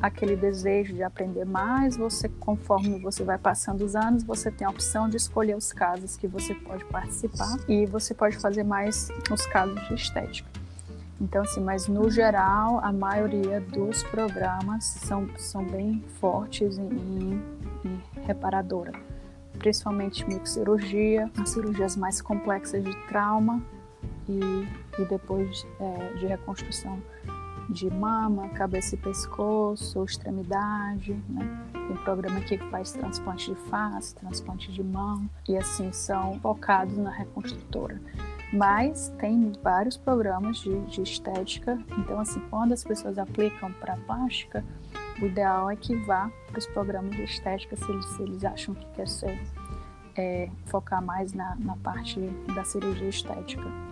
aquele 0.00 0.34
desejo 0.34 0.94
de 0.94 1.02
aprender 1.02 1.44
mais, 1.44 1.96
você 1.96 2.28
conforme 2.28 2.98
você 2.98 3.22
vai 3.22 3.36
passando 3.36 3.84
os 3.84 3.94
anos, 3.94 4.22
você 4.22 4.50
tem 4.50 4.66
a 4.66 4.70
opção 4.70 5.08
de 5.08 5.16
escolher 5.16 5.56
os 5.56 5.72
casos 5.72 6.16
que 6.16 6.26
você 6.26 6.54
pode 6.54 6.84
participar 6.86 7.56
e 7.68 7.84
você 7.86 8.14
pode 8.14 8.38
fazer 8.38 8.64
mais 8.64 9.10
os 9.30 9.46
casos 9.46 9.78
de 9.88 9.94
estética. 9.94 10.48
Então, 11.20 11.42
assim, 11.42 11.60
mas 11.60 11.86
no 11.86 12.10
geral, 12.10 12.80
a 12.82 12.90
maioria 12.90 13.60
dos 13.60 14.02
programas 14.04 14.84
são, 14.84 15.28
são 15.36 15.62
bem 15.62 16.02
fortes 16.18 16.78
em, 16.78 16.88
em, 16.88 17.42
em 17.84 18.02
reparadora, 18.24 18.92
principalmente 19.58 20.26
microcirurgia, 20.26 21.30
as 21.36 21.50
cirurgias 21.50 21.94
mais 21.94 22.22
complexas 22.22 22.82
de 22.82 22.96
trauma 23.06 23.62
e 24.26 24.66
depois 25.04 25.66
é, 25.78 26.12
de 26.14 26.26
reconstrução 26.26 27.00
de 27.70 27.88
mama, 27.88 28.48
cabeça 28.50 28.96
e 28.96 28.98
pescoço, 28.98 30.02
extremidade, 30.04 31.12
né? 31.28 31.66
Tem 31.72 31.96
programa 31.98 32.38
aqui 32.38 32.58
que 32.58 32.70
faz 32.70 32.92
transplante 32.92 33.54
de 33.54 33.60
face, 33.68 34.14
transplante 34.16 34.72
de 34.72 34.82
mão, 34.82 35.28
e 35.48 35.56
assim 35.56 35.92
são 35.92 36.38
focados 36.40 36.96
na 36.96 37.10
reconstrutora. 37.10 38.00
Mas 38.52 39.12
tem 39.18 39.52
vários 39.62 39.96
programas 39.96 40.58
de, 40.58 40.80
de 40.86 41.02
estética, 41.02 41.78
então 41.96 42.18
assim, 42.18 42.40
quando 42.50 42.72
as 42.72 42.82
pessoas 42.82 43.18
aplicam 43.18 43.72
para 43.74 43.96
plástica, 43.98 44.64
o 45.22 45.26
ideal 45.26 45.70
é 45.70 45.76
que 45.76 45.94
vá 45.94 46.30
para 46.48 46.58
os 46.58 46.66
programas 46.66 47.14
de 47.14 47.22
estética 47.22 47.76
se 47.76 47.90
eles, 47.90 48.06
se 48.06 48.22
eles 48.22 48.44
acham 48.44 48.74
que 48.74 48.86
quer 48.96 49.06
ser, 49.06 49.40
é, 50.16 50.50
focar 50.66 51.04
mais 51.04 51.32
na, 51.32 51.54
na 51.56 51.76
parte 51.76 52.18
da 52.54 52.64
cirurgia 52.64 53.08
estética. 53.08 53.89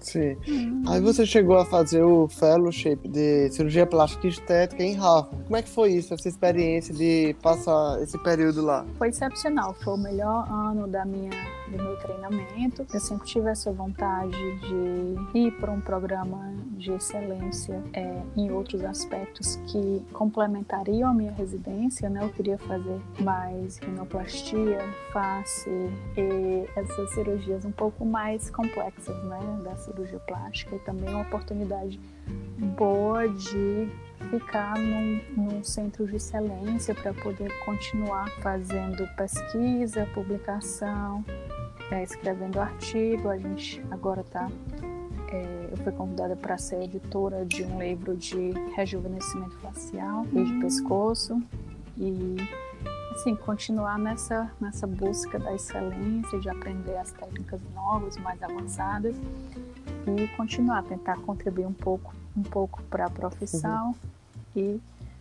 Sim. 0.00 0.36
Uhum. 0.46 0.82
Aí 0.86 1.00
você 1.00 1.26
chegou 1.26 1.56
a 1.56 1.64
fazer 1.64 2.02
o 2.02 2.28
fellowship 2.28 2.96
de 3.08 3.50
cirurgia 3.50 3.86
plástica 3.86 4.26
e 4.26 4.30
estética 4.30 4.82
em 4.82 4.94
Harvard. 4.94 5.44
Como 5.44 5.56
é 5.56 5.62
que 5.62 5.68
foi 5.68 5.92
isso, 5.92 6.14
essa 6.14 6.28
experiência 6.28 6.94
de 6.94 7.34
passar 7.42 8.00
esse 8.02 8.18
período 8.18 8.62
lá? 8.62 8.84
Foi 8.98 9.08
excepcional. 9.08 9.74
Foi 9.82 9.94
o 9.94 9.98
melhor 9.98 10.46
ano 10.50 10.86
da 10.86 11.04
minha, 11.04 11.30
do 11.68 11.82
meu 11.82 11.96
treinamento. 11.96 12.86
Eu 12.92 13.00
sempre 13.00 13.26
tive 13.26 13.48
essa 13.48 13.72
vontade 13.72 14.36
de 14.60 15.38
ir 15.38 15.52
para 15.58 15.70
um 15.70 15.80
programa 15.80 16.54
de 16.76 16.92
excelência 16.92 17.82
é, 17.92 18.22
em 18.36 18.50
outros 18.50 18.84
aspectos 18.84 19.56
que 19.66 20.02
complementariam 20.12 21.10
a 21.10 21.14
minha 21.14 21.32
residência. 21.32 22.08
Né? 22.08 22.22
Eu 22.22 22.30
queria 22.30 22.58
fazer 22.58 23.00
mais 23.20 23.78
rinoplastia, 23.78 24.80
face 25.12 25.70
e 26.16 26.66
essas 26.76 27.10
cirurgias 27.14 27.64
um 27.64 27.72
pouco 27.72 28.04
mais 28.04 28.50
complexas, 28.50 29.16
né? 29.24 29.60
Da 29.64 29.76
cirurgia 29.76 30.18
plástica 30.20 30.76
e 30.76 30.78
também 30.80 31.08
uma 31.08 31.22
oportunidade 31.22 31.98
boa 32.76 33.28
de 33.28 33.88
ficar 34.30 34.78
num, 34.78 35.20
num 35.36 35.64
centro 35.64 36.06
de 36.06 36.16
excelência 36.16 36.94
para 36.94 37.12
poder 37.14 37.52
continuar 37.64 38.30
fazendo 38.42 39.06
pesquisa, 39.16 40.06
publicação, 40.14 41.24
é, 41.90 42.02
escrevendo 42.02 42.60
artigo. 42.60 43.28
A 43.28 43.38
gente 43.38 43.82
agora 43.90 44.20
está. 44.20 44.50
É, 45.28 45.68
eu 45.72 45.76
fui 45.78 45.92
convidada 45.92 46.36
para 46.36 46.56
ser 46.56 46.82
editora 46.82 47.44
de 47.44 47.64
um 47.64 47.80
livro 47.80 48.16
de 48.16 48.52
rejuvenescimento 48.74 49.56
facial 49.58 50.24
e 50.32 50.44
de 50.44 50.60
pescoço 50.60 51.42
e 51.96 52.36
assim 53.12 53.34
continuar 53.34 53.98
nessa 53.98 54.48
nessa 54.60 54.86
busca 54.86 55.36
da 55.38 55.52
excelência 55.52 56.38
de 56.38 56.48
aprender 56.48 56.96
as 56.96 57.10
técnicas 57.10 57.60
novas 57.74 58.16
mais 58.18 58.40
avançadas 58.40 59.16
e 60.06 60.28
continuar, 60.36 60.84
tentar 60.84 61.16
contribuir 61.18 61.66
um 61.66 61.72
pouco, 61.72 62.14
um 62.36 62.42
pouco 62.42 62.82
para 62.84 63.06
a 63.06 63.10
profissão 63.10 63.88
uhum. 63.88 63.94
e 64.54 64.80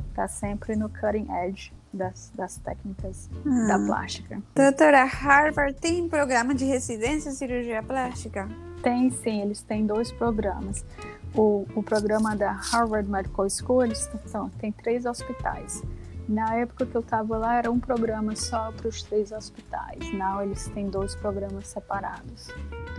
estar 0.10 0.24
tá 0.24 0.28
sempre 0.28 0.76
no 0.76 0.90
cutting 0.90 1.28
edge 1.44 1.72
das, 1.96 2.32
das 2.36 2.58
técnicas 2.58 3.30
uhum. 3.46 3.68
da 3.68 3.80
plástica. 3.80 4.42
Doutora, 4.54 5.06
Harvard 5.06 5.80
tem 5.80 6.08
programa 6.08 6.54
de 6.54 6.66
residência 6.66 7.30
em 7.30 7.34
cirurgia 7.34 7.82
plástica? 7.82 8.50
Tem 8.84 9.10
sim, 9.10 9.42
eles 9.42 9.62
têm 9.62 9.86
dois 9.86 10.12
programas. 10.12 10.86
O, 11.34 11.66
o 11.76 11.82
programa 11.82 12.36
da 12.36 12.52
Harvard 12.52 13.10
Medical 13.10 13.50
School, 13.50 13.84
eles 13.84 14.10
são, 14.26 14.50
tem 14.50 14.72
três 14.72 15.06
hospitais. 15.06 15.82
Na 16.28 16.56
época 16.56 16.86
que 16.86 16.96
eu 16.96 17.02
estava 17.02 17.38
lá, 17.38 17.58
era 17.58 17.72
um 17.72 17.80
programa 17.80 18.36
só 18.36 18.72
para 18.72 18.88
os 18.88 19.04
três 19.04 19.32
hospitais. 19.32 20.12
Não, 20.14 20.42
eles 20.42 20.68
têm 20.70 20.90
dois 20.90 21.16
programas 21.16 21.68
separados. 21.68 22.50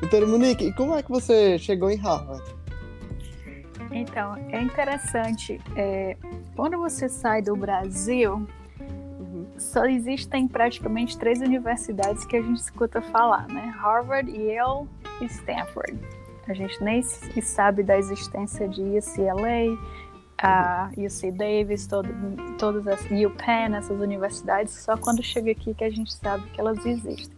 Doutora 0.00 0.26
Monique, 0.26 0.66
e 0.66 0.73
como 0.73 0.94
é 0.94 1.02
que 1.02 1.11
você 1.11 1.58
chegou 1.58 1.90
em 1.90 1.96
Harvard? 1.96 2.44
Então, 4.00 4.36
é 4.50 4.60
interessante. 4.60 5.60
É, 5.74 6.16
quando 6.54 6.78
você 6.78 7.08
sai 7.08 7.42
do 7.42 7.56
Brasil, 7.56 8.46
só 9.58 9.86
existem 9.86 10.46
praticamente 10.46 11.18
três 11.18 11.40
universidades 11.40 12.24
que 12.24 12.36
a 12.36 12.42
gente 12.42 12.58
escuta 12.58 13.00
falar, 13.00 13.46
né? 13.48 13.74
Harvard, 13.78 14.30
Yale 14.30 14.88
e 15.20 15.24
Stanford. 15.26 15.98
A 16.46 16.54
gente 16.54 16.82
nem 16.82 17.02
sabe 17.02 17.82
da 17.82 17.98
existência 17.98 18.68
de 18.68 18.80
UCLA, 18.80 19.76
a 20.38 20.90
UC 20.96 21.32
Davis, 21.32 21.86
todo, 21.86 22.08
todas 22.58 22.86
as 22.86 23.00
UPenn, 23.06 23.74
essas 23.74 23.98
universidades, 24.00 24.72
só 24.74 24.96
quando 24.96 25.22
chega 25.22 25.50
aqui 25.50 25.74
que 25.74 25.82
a 25.82 25.90
gente 25.90 26.12
sabe 26.14 26.48
que 26.50 26.60
elas 26.60 26.84
existem. 26.84 27.36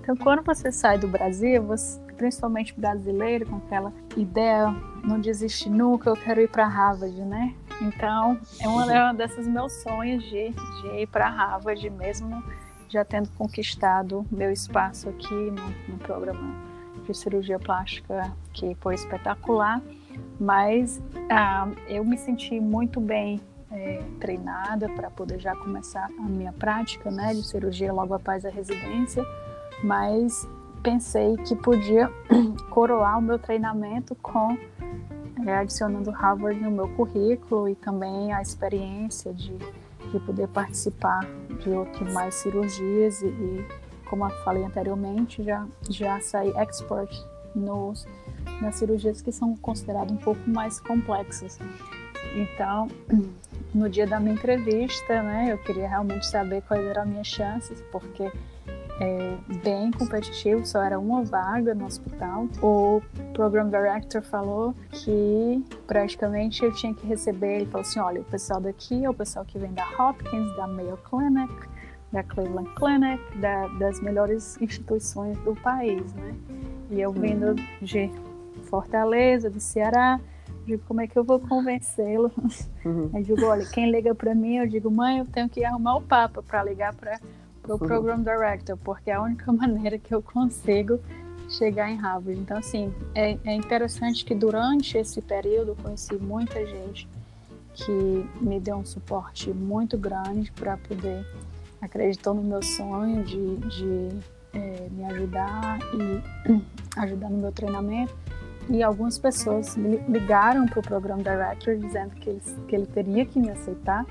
Então, 0.00 0.16
quando 0.16 0.42
você 0.42 0.72
sai 0.72 0.98
do 0.98 1.06
Brasil, 1.06 1.62
você, 1.62 2.00
principalmente 2.18 2.78
brasileiro, 2.78 3.46
com 3.46 3.56
aquela 3.56 3.92
ideia, 4.16 4.70
não 5.02 5.18
desiste 5.18 5.70
nunca, 5.70 6.10
eu 6.10 6.16
quero 6.16 6.42
ir 6.42 6.48
para 6.48 6.66
Harvard, 6.66 7.18
né? 7.22 7.54
Então, 7.80 8.38
é 8.60 8.68
uma, 8.68 8.92
é 8.92 9.14
desses 9.14 9.46
meus 9.46 9.72
sonhos 9.82 10.22
de, 10.24 10.50
de 10.50 10.88
ir 11.00 11.06
para 11.06 11.28
Harvard, 11.28 11.88
mesmo 11.90 12.42
já 12.90 13.04
tendo 13.04 13.30
conquistado 13.30 14.26
meu 14.30 14.50
espaço 14.50 15.08
aqui 15.08 15.34
no, 15.34 15.92
no 15.92 15.98
programa 15.98 16.54
de 17.06 17.16
cirurgia 17.16 17.58
plástica, 17.58 18.30
que 18.52 18.74
foi 18.80 18.94
espetacular 18.94 19.80
mas 20.38 21.00
ah, 21.30 21.68
eu 21.88 22.04
me 22.04 22.16
senti 22.16 22.60
muito 22.60 23.00
bem 23.00 23.40
é, 23.70 24.02
treinada 24.20 24.88
para 24.88 25.10
poder 25.10 25.38
já 25.38 25.54
começar 25.56 26.08
a 26.18 26.22
minha 26.22 26.52
prática 26.52 27.10
né, 27.10 27.34
de 27.34 27.42
cirurgia 27.42 27.92
logo 27.92 28.14
após 28.14 28.44
a 28.44 28.50
residência, 28.50 29.24
mas 29.82 30.48
pensei 30.78 31.36
que 31.38 31.54
podia 31.56 32.10
coroar 32.70 33.18
o 33.18 33.22
meu 33.22 33.38
treinamento 33.38 34.14
com 34.16 34.56
é, 35.46 35.56
adicionando 35.56 36.10
Harvard 36.10 36.60
no 36.60 36.70
meu 36.70 36.88
currículo 36.88 37.68
e 37.68 37.74
também 37.74 38.32
a 38.32 38.42
experiência 38.42 39.32
de, 39.32 39.56
de 40.10 40.20
poder 40.20 40.48
participar 40.48 41.20
de 41.62 41.70
outras 41.70 42.12
mais 42.12 42.34
cirurgias 42.34 43.22
e, 43.22 43.26
e, 43.26 43.66
como 44.08 44.24
eu 44.24 44.30
falei 44.42 44.64
anteriormente, 44.64 45.42
já, 45.42 45.66
já 45.88 46.20
saí 46.20 46.50
expert 46.56 47.14
nos 47.54 48.06
nas 48.60 48.76
cirurgias 48.76 49.20
que 49.20 49.30
são 49.30 49.56
consideradas 49.56 50.10
um 50.10 50.16
pouco 50.16 50.40
mais 50.48 50.80
complexas. 50.80 51.58
Então, 52.34 52.88
no 53.74 53.88
dia 53.88 54.06
da 54.06 54.18
minha 54.18 54.34
entrevista, 54.34 55.22
né, 55.22 55.52
eu 55.52 55.58
queria 55.58 55.88
realmente 55.88 56.26
saber 56.26 56.62
quais 56.62 56.84
eram 56.84 57.02
as 57.02 57.08
minhas 57.08 57.26
chances, 57.26 57.80
porque 57.92 58.30
é 59.00 59.36
bem 59.62 59.90
competitivo, 59.92 60.66
só 60.66 60.82
era 60.82 60.98
uma 60.98 61.22
vaga 61.22 61.74
no 61.74 61.86
hospital. 61.86 62.48
O 62.62 63.00
program 63.32 63.68
director 63.68 64.22
falou 64.22 64.74
que 64.90 65.64
praticamente 65.86 66.64
eu 66.64 66.72
tinha 66.72 66.92
que 66.92 67.06
receber, 67.06 67.56
ele 67.56 67.66
falou 67.66 67.82
assim, 67.82 68.00
olha, 68.00 68.20
o 68.20 68.24
pessoal 68.24 68.60
daqui 68.60 69.04
é 69.04 69.10
o 69.10 69.14
pessoal 69.14 69.44
que 69.44 69.58
vem 69.58 69.72
da 69.72 69.84
Hopkins, 69.98 70.56
da 70.56 70.66
Mayo 70.66 70.98
Clinic, 71.08 71.68
da 72.12 72.22
Cleveland 72.22 72.70
Clinic, 72.74 73.38
da, 73.38 73.68
das 73.78 74.00
melhores 74.00 74.60
instituições 74.60 75.38
do 75.38 75.54
país, 75.54 76.12
né? 76.14 76.34
E 76.90 77.00
eu 77.00 77.12
vindo 77.12 77.54
de 77.82 78.10
Fortaleza, 78.64 79.48
do 79.48 79.60
Ceará, 79.60 80.18
digo, 80.66 80.82
como 80.86 81.00
é 81.00 81.06
que 81.06 81.18
eu 81.18 81.24
vou 81.24 81.38
convencê-lo? 81.38 82.30
Uhum. 82.84 83.10
Eu 83.14 83.22
digo, 83.22 83.44
olha, 83.46 83.64
quem 83.66 83.90
liga 83.90 84.14
para 84.14 84.34
mim, 84.34 84.56
eu 84.56 84.66
digo, 84.66 84.90
mãe, 84.90 85.18
eu 85.18 85.26
tenho 85.26 85.48
que 85.48 85.64
arrumar 85.64 85.96
o 85.96 86.02
Papa 86.02 86.42
para 86.42 86.62
ligar 86.62 86.94
para 86.94 87.18
o 87.68 87.72
uhum. 87.72 87.86
Program 87.86 88.22
Director, 88.22 88.76
porque 88.78 89.10
é 89.10 89.14
a 89.14 89.22
única 89.22 89.50
maneira 89.52 89.98
que 89.98 90.14
eu 90.14 90.22
consigo 90.22 91.00
chegar 91.48 91.90
em 91.90 91.96
Harvard. 91.96 92.38
Então, 92.38 92.58
assim, 92.58 92.92
é, 93.14 93.38
é 93.44 93.54
interessante 93.54 94.24
que 94.24 94.34
durante 94.34 94.98
esse 94.98 95.20
período 95.22 95.70
eu 95.72 95.76
conheci 95.76 96.14
muita 96.16 96.64
gente 96.66 97.08
que 97.74 98.28
me 98.40 98.58
deu 98.58 98.76
um 98.76 98.84
suporte 98.84 99.50
muito 99.50 99.96
grande 99.96 100.50
para 100.52 100.76
poder 100.76 101.24
acreditar 101.80 102.34
no 102.34 102.42
meu 102.42 102.62
sonho 102.62 103.22
de, 103.24 103.56
de 103.56 104.08
é, 104.52 104.88
me 104.90 105.04
ajudar 105.04 105.78
e 105.94 106.60
ajudar 107.00 107.30
no 107.30 107.38
meu 107.38 107.52
treinamento. 107.52 108.14
E 108.68 108.82
algumas 108.82 109.18
pessoas 109.18 109.76
ligaram 109.76 110.66
para 110.66 110.80
o 110.80 110.82
programa 110.82 111.22
Director 111.22 111.78
dizendo 111.78 112.10
que 112.16 112.28
ele, 112.28 112.42
que 112.68 112.76
ele 112.76 112.86
teria 112.86 113.24
que 113.24 113.38
me 113.38 113.50
aceitar, 113.50 114.04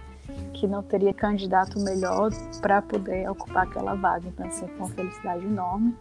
que 0.53 0.67
não 0.67 0.81
teria 0.81 1.13
candidato 1.13 1.79
melhor 1.79 2.31
para 2.62 2.81
poder 2.81 3.29
ocupar 3.29 3.63
aquela 3.63 3.96
vaga. 3.96 4.27
Então, 4.27 4.48
assim, 4.48 4.67
foi 4.67 4.77
uma 4.77 4.89
felicidade 4.89 5.46
enorme 5.46 5.96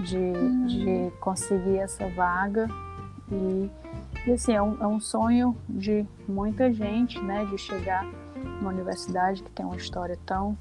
de, 0.00 0.16
uhum. 0.16 0.66
de 0.66 1.12
conseguir 1.20 1.78
essa 1.78 2.08
vaga. 2.10 2.68
E, 3.30 3.70
e 4.26 4.32
assim, 4.32 4.52
é 4.52 4.62
um, 4.62 4.82
é 4.82 4.86
um 4.86 5.00
sonho 5.00 5.56
de 5.68 6.06
muita 6.28 6.72
gente, 6.72 7.20
né, 7.20 7.44
de 7.46 7.58
chegar 7.58 8.04
numa 8.60 8.70
universidade 8.70 9.42
que 9.42 9.50
tem 9.50 9.64
uma 9.64 9.76
história 9.76 10.18
tão, 10.24 10.56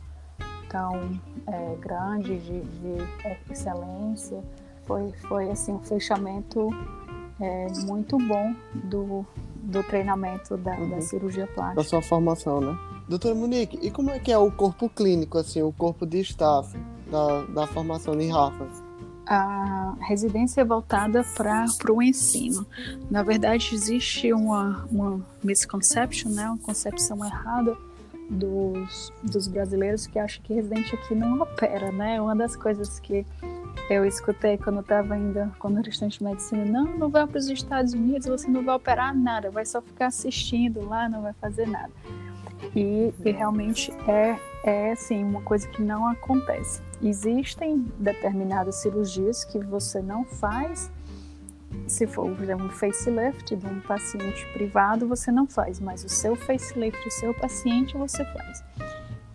tão 0.69 1.19
é, 1.47 1.75
grande, 1.79 2.37
de, 2.39 2.61
de 2.61 3.51
excelência. 3.51 4.43
Foi, 4.85 5.11
foi 5.27 5.49
assim, 5.49 5.73
um 5.73 5.79
fechamento 5.79 6.69
é, 7.39 7.67
muito 7.85 8.17
bom 8.17 8.55
do, 8.73 9.25
do 9.65 9.83
treinamento 9.83 10.55
da, 10.57 10.77
uhum. 10.77 10.89
da 10.89 11.01
cirurgia 11.01 11.47
plástica. 11.47 11.81
Da 11.81 11.83
sua 11.83 12.01
formação, 12.01 12.61
né? 12.61 12.77
Doutora 13.07 13.35
Monique, 13.35 13.77
e 13.81 13.91
como 13.91 14.09
é 14.09 14.19
que 14.19 14.31
é 14.31 14.37
o 14.37 14.51
corpo 14.51 14.89
clínico, 14.89 15.37
assim, 15.37 15.61
o 15.61 15.71
corpo 15.71 16.05
de 16.05 16.19
staff 16.21 16.75
da, 17.11 17.41
da 17.43 17.67
formação 17.67 18.17
de 18.17 18.27
Harvard? 18.29 18.85
a 19.27 19.95
residência 20.01 20.61
é 20.61 20.63
voltada 20.63 21.25
para 21.35 21.65
o 21.91 22.01
ensino. 22.01 22.65
Na 23.09 23.23
verdade, 23.23 23.71
existe 23.73 24.31
uma, 24.31 24.85
uma 24.91 25.19
misconception, 25.43 26.31
né, 26.31 26.47
uma 26.47 26.59
concepção 26.59 27.25
errada 27.25 27.75
dos, 28.29 29.11
dos 29.23 29.47
brasileiros 29.47 30.07
que 30.07 30.19
acham 30.19 30.43
que 30.43 30.53
residente 30.53 30.95
aqui 30.95 31.13
não 31.15 31.41
opera, 31.41 31.91
né? 31.91 32.19
Uma 32.19 32.35
das 32.35 32.55
coisas 32.55 32.99
que 32.99 33.25
eu 33.89 34.03
escutei 34.05 34.57
quando 34.57 34.77
eu 34.77 34.81
estava 34.81 35.13
ainda 35.13 35.51
como 35.59 35.81
restante 35.81 36.17
de 36.17 36.23
medicina, 36.23 36.65
não, 36.65 36.97
não 36.97 37.09
vai 37.09 37.25
para 37.27 37.37
os 37.37 37.47
Estados 37.47 37.93
Unidos, 37.93 38.27
você 38.27 38.47
não 38.47 38.63
vai 38.63 38.75
operar 38.75 39.15
nada, 39.15 39.51
vai 39.51 39.65
só 39.65 39.81
ficar 39.81 40.07
assistindo 40.07 40.83
lá, 40.87 41.07
não 41.07 41.21
vai 41.21 41.33
fazer 41.33 41.67
nada. 41.67 41.91
E, 42.75 43.13
e 43.23 43.31
realmente 43.31 43.91
é, 44.07 44.39
é 44.63 44.91
assim, 44.91 45.23
uma 45.23 45.41
coisa 45.41 45.67
que 45.67 45.81
não 45.81 46.07
acontece. 46.07 46.81
Existem 47.01 47.85
determinadas 47.99 48.75
cirurgias 48.75 49.43
que 49.45 49.59
você 49.59 50.01
não 50.01 50.25
faz. 50.25 50.91
Se 51.87 52.07
for, 52.07 52.25
um 52.25 52.69
facelift 52.69 53.55
de 53.55 53.67
um 53.67 53.81
paciente 53.81 54.45
privado, 54.53 55.07
você 55.07 55.31
não 55.31 55.45
faz, 55.45 55.79
mas 55.79 56.03
o 56.03 56.09
seu 56.09 56.35
facelift 56.35 57.03
do 57.03 57.11
seu 57.11 57.33
paciente 57.33 57.97
você 57.97 58.23
faz. 58.25 58.63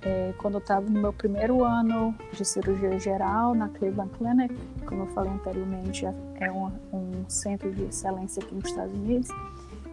É, 0.03 0.33
quando 0.39 0.55
eu 0.55 0.61
estava 0.61 0.89
no 0.89 0.99
meu 0.99 1.13
primeiro 1.13 1.63
ano 1.63 2.15
de 2.33 2.45
cirurgia 2.45 2.99
geral 2.99 3.55
na 3.55 3.69
Cleveland 3.69 4.11
Clinic, 4.17 4.55
como 4.87 5.03
eu 5.03 5.07
falei 5.09 5.31
anteriormente, 5.33 6.07
é, 6.07 6.15
é 6.41 6.53
um, 6.53 6.73
um 6.93 7.25
centro 7.29 7.71
de 7.71 7.85
excelência 7.85 8.43
aqui 8.43 8.55
nos 8.55 8.65
Estados 8.65 8.95
Unidos, 8.95 9.29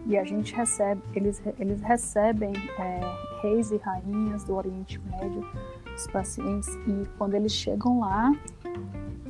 e 0.06 0.18
a 0.18 0.24
gente 0.24 0.56
recebe, 0.56 1.02
eles, 1.14 1.42
eles 1.60 1.82
recebem 1.82 2.54
é, 2.80 3.02
reis 3.42 3.72
e 3.72 3.78
rainhas 3.78 4.44
do 4.46 4.56
Oriente 4.56 5.00
Médio, 5.12 5.46
os 5.94 6.08
pacientes, 6.08 6.70
e 6.88 7.06
quando 7.18 7.34
eles 7.34 7.52
chegam 7.52 8.00
lá, 8.00 8.32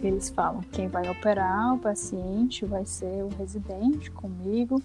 eles 0.04 0.30
falam: 0.30 0.62
quem 0.72 0.88
vai 0.88 1.10
operar 1.10 1.74
o 1.74 1.80
paciente 1.80 2.66
vai 2.66 2.86
ser 2.86 3.24
o 3.24 3.30
residente 3.38 4.12
comigo. 4.12 4.82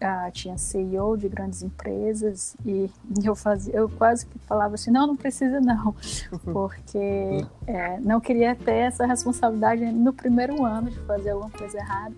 Ah, 0.00 0.30
tinha 0.30 0.58
CEO 0.58 1.16
de 1.16 1.26
grandes 1.28 1.62
empresas 1.62 2.54
e 2.66 2.90
eu 3.24 3.34
fazia, 3.34 3.74
eu 3.74 3.88
quase 3.88 4.26
que 4.26 4.38
falava 4.40 4.74
assim, 4.74 4.90
não, 4.90 5.06
não 5.06 5.16
precisa 5.16 5.58
não, 5.58 5.94
porque 6.52 7.46
é, 7.66 7.98
não 8.00 8.20
queria 8.20 8.54
ter 8.54 8.74
essa 8.74 9.06
responsabilidade 9.06 9.84
no 9.86 10.12
primeiro 10.12 10.64
ano 10.64 10.90
de 10.90 10.98
fazer 11.00 11.30
alguma 11.30 11.50
coisa 11.50 11.78
errada. 11.78 12.14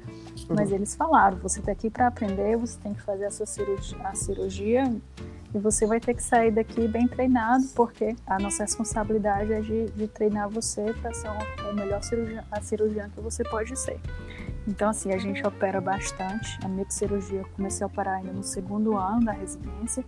Mas 0.49 0.73
eles 0.73 0.95
falaram: 0.95 1.39
você 1.39 1.61
está 1.61 1.73
aqui 1.73 1.91
para 1.91 2.07
aprender, 2.07 2.57
você 2.57 2.79
tem 2.81 2.95
que 2.95 3.03
fazer 3.03 3.27
a 3.27 3.31
sua 3.31 3.47
cirurgia, 3.47 3.99
a 4.03 4.15
cirurgia 4.15 4.93
e 5.55 5.59
você 5.59 5.87
vai 5.87 5.99
ter 5.99 6.15
que 6.15 6.23
sair 6.23 6.51
daqui 6.51 6.87
bem 6.87 7.09
treinado, 7.09 7.65
porque 7.75 8.15
a 8.27 8.39
nossa 8.39 8.65
responsabilidade 8.65 9.53
é 9.53 9.61
de, 9.61 9.87
de 9.87 10.09
treinar 10.09 10.49
você 10.49 10.93
para 11.01 11.13
ser 11.15 11.29
o 11.29 11.75
melhor 11.75 12.03
cirurgião, 12.03 12.45
a 12.51 12.61
cirurgiã 12.61 13.09
que 13.09 13.21
você 13.21 13.43
pode 13.45 13.79
ser. 13.79 13.99
Então, 14.69 14.91
assim, 14.91 15.11
a 15.13 15.17
gente 15.17 15.45
opera 15.47 15.81
bastante. 15.81 16.59
A 16.63 16.69
microcirurgia 16.69 17.39
eu 17.39 17.49
comecei 17.57 17.83
a 17.83 17.87
operar 17.87 18.19
ainda 18.19 18.33
no 18.35 18.43
segundo 18.43 18.99
ano 18.99 19.25
da 19.25 19.33
residência. 19.33 20.05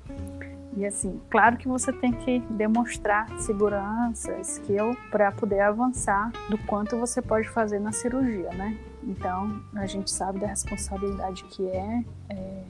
E 0.77 0.85
assim, 0.85 1.19
claro 1.31 1.57
que 1.57 1.67
você 1.67 1.91
tem 1.93 2.13
que 2.13 2.41
demonstrar 2.51 3.27
segurança, 3.41 4.39
skill 4.41 4.95
para 5.11 5.33
poder 5.33 5.61
avançar 5.61 6.31
do 6.49 6.59
quanto 6.59 6.97
você 6.97 7.23
pode 7.23 7.49
fazer 7.49 7.81
na 7.81 7.91
cirurgia, 7.91 8.51
né? 8.51 8.77
Então, 9.03 9.61
a 9.75 9.87
gente 9.87 10.11
sabe 10.11 10.39
da 10.39 10.47
responsabilidade 10.47 11.43
que 11.45 11.67
é, 11.67 12.05
é 12.29 12.63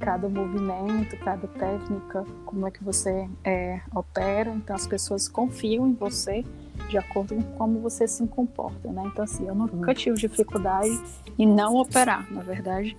cada 0.00 0.28
movimento, 0.28 1.16
cada 1.18 1.46
técnica, 1.46 2.24
como 2.46 2.66
é 2.66 2.70
que 2.70 2.82
você 2.82 3.28
é, 3.44 3.80
opera. 3.94 4.50
Então, 4.50 4.74
as 4.74 4.86
pessoas 4.86 5.28
confiam 5.28 5.86
em 5.86 5.92
você 5.92 6.42
de 6.88 6.98
acordo 6.98 7.34
com 7.34 7.42
como 7.56 7.80
você 7.80 8.06
se 8.06 8.26
comporta, 8.26 8.90
né? 8.92 9.02
Então, 9.06 9.24
assim, 9.24 9.46
eu 9.46 9.54
nunca 9.54 9.94
tive 9.94 10.16
dificuldade 10.16 11.00
em 11.38 11.46
não 11.46 11.76
operar. 11.76 12.30
Na 12.32 12.42
verdade, 12.42 12.96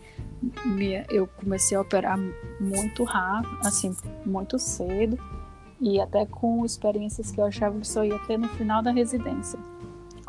eu 1.09 1.27
comecei 1.27 1.77
a 1.77 1.81
operar 1.81 2.17
muito 2.59 3.03
rápido, 3.03 3.59
assim, 3.65 3.95
muito 4.25 4.57
cedo, 4.57 5.17
e 5.79 5.99
até 5.99 6.25
com 6.25 6.65
experiências 6.65 7.31
que 7.31 7.39
eu 7.39 7.45
achava 7.45 7.79
que 7.79 7.87
só 7.87 8.03
ia 8.03 8.19
ter 8.19 8.37
no 8.37 8.49
final 8.49 8.81
da 8.81 8.91
residência 8.91 9.59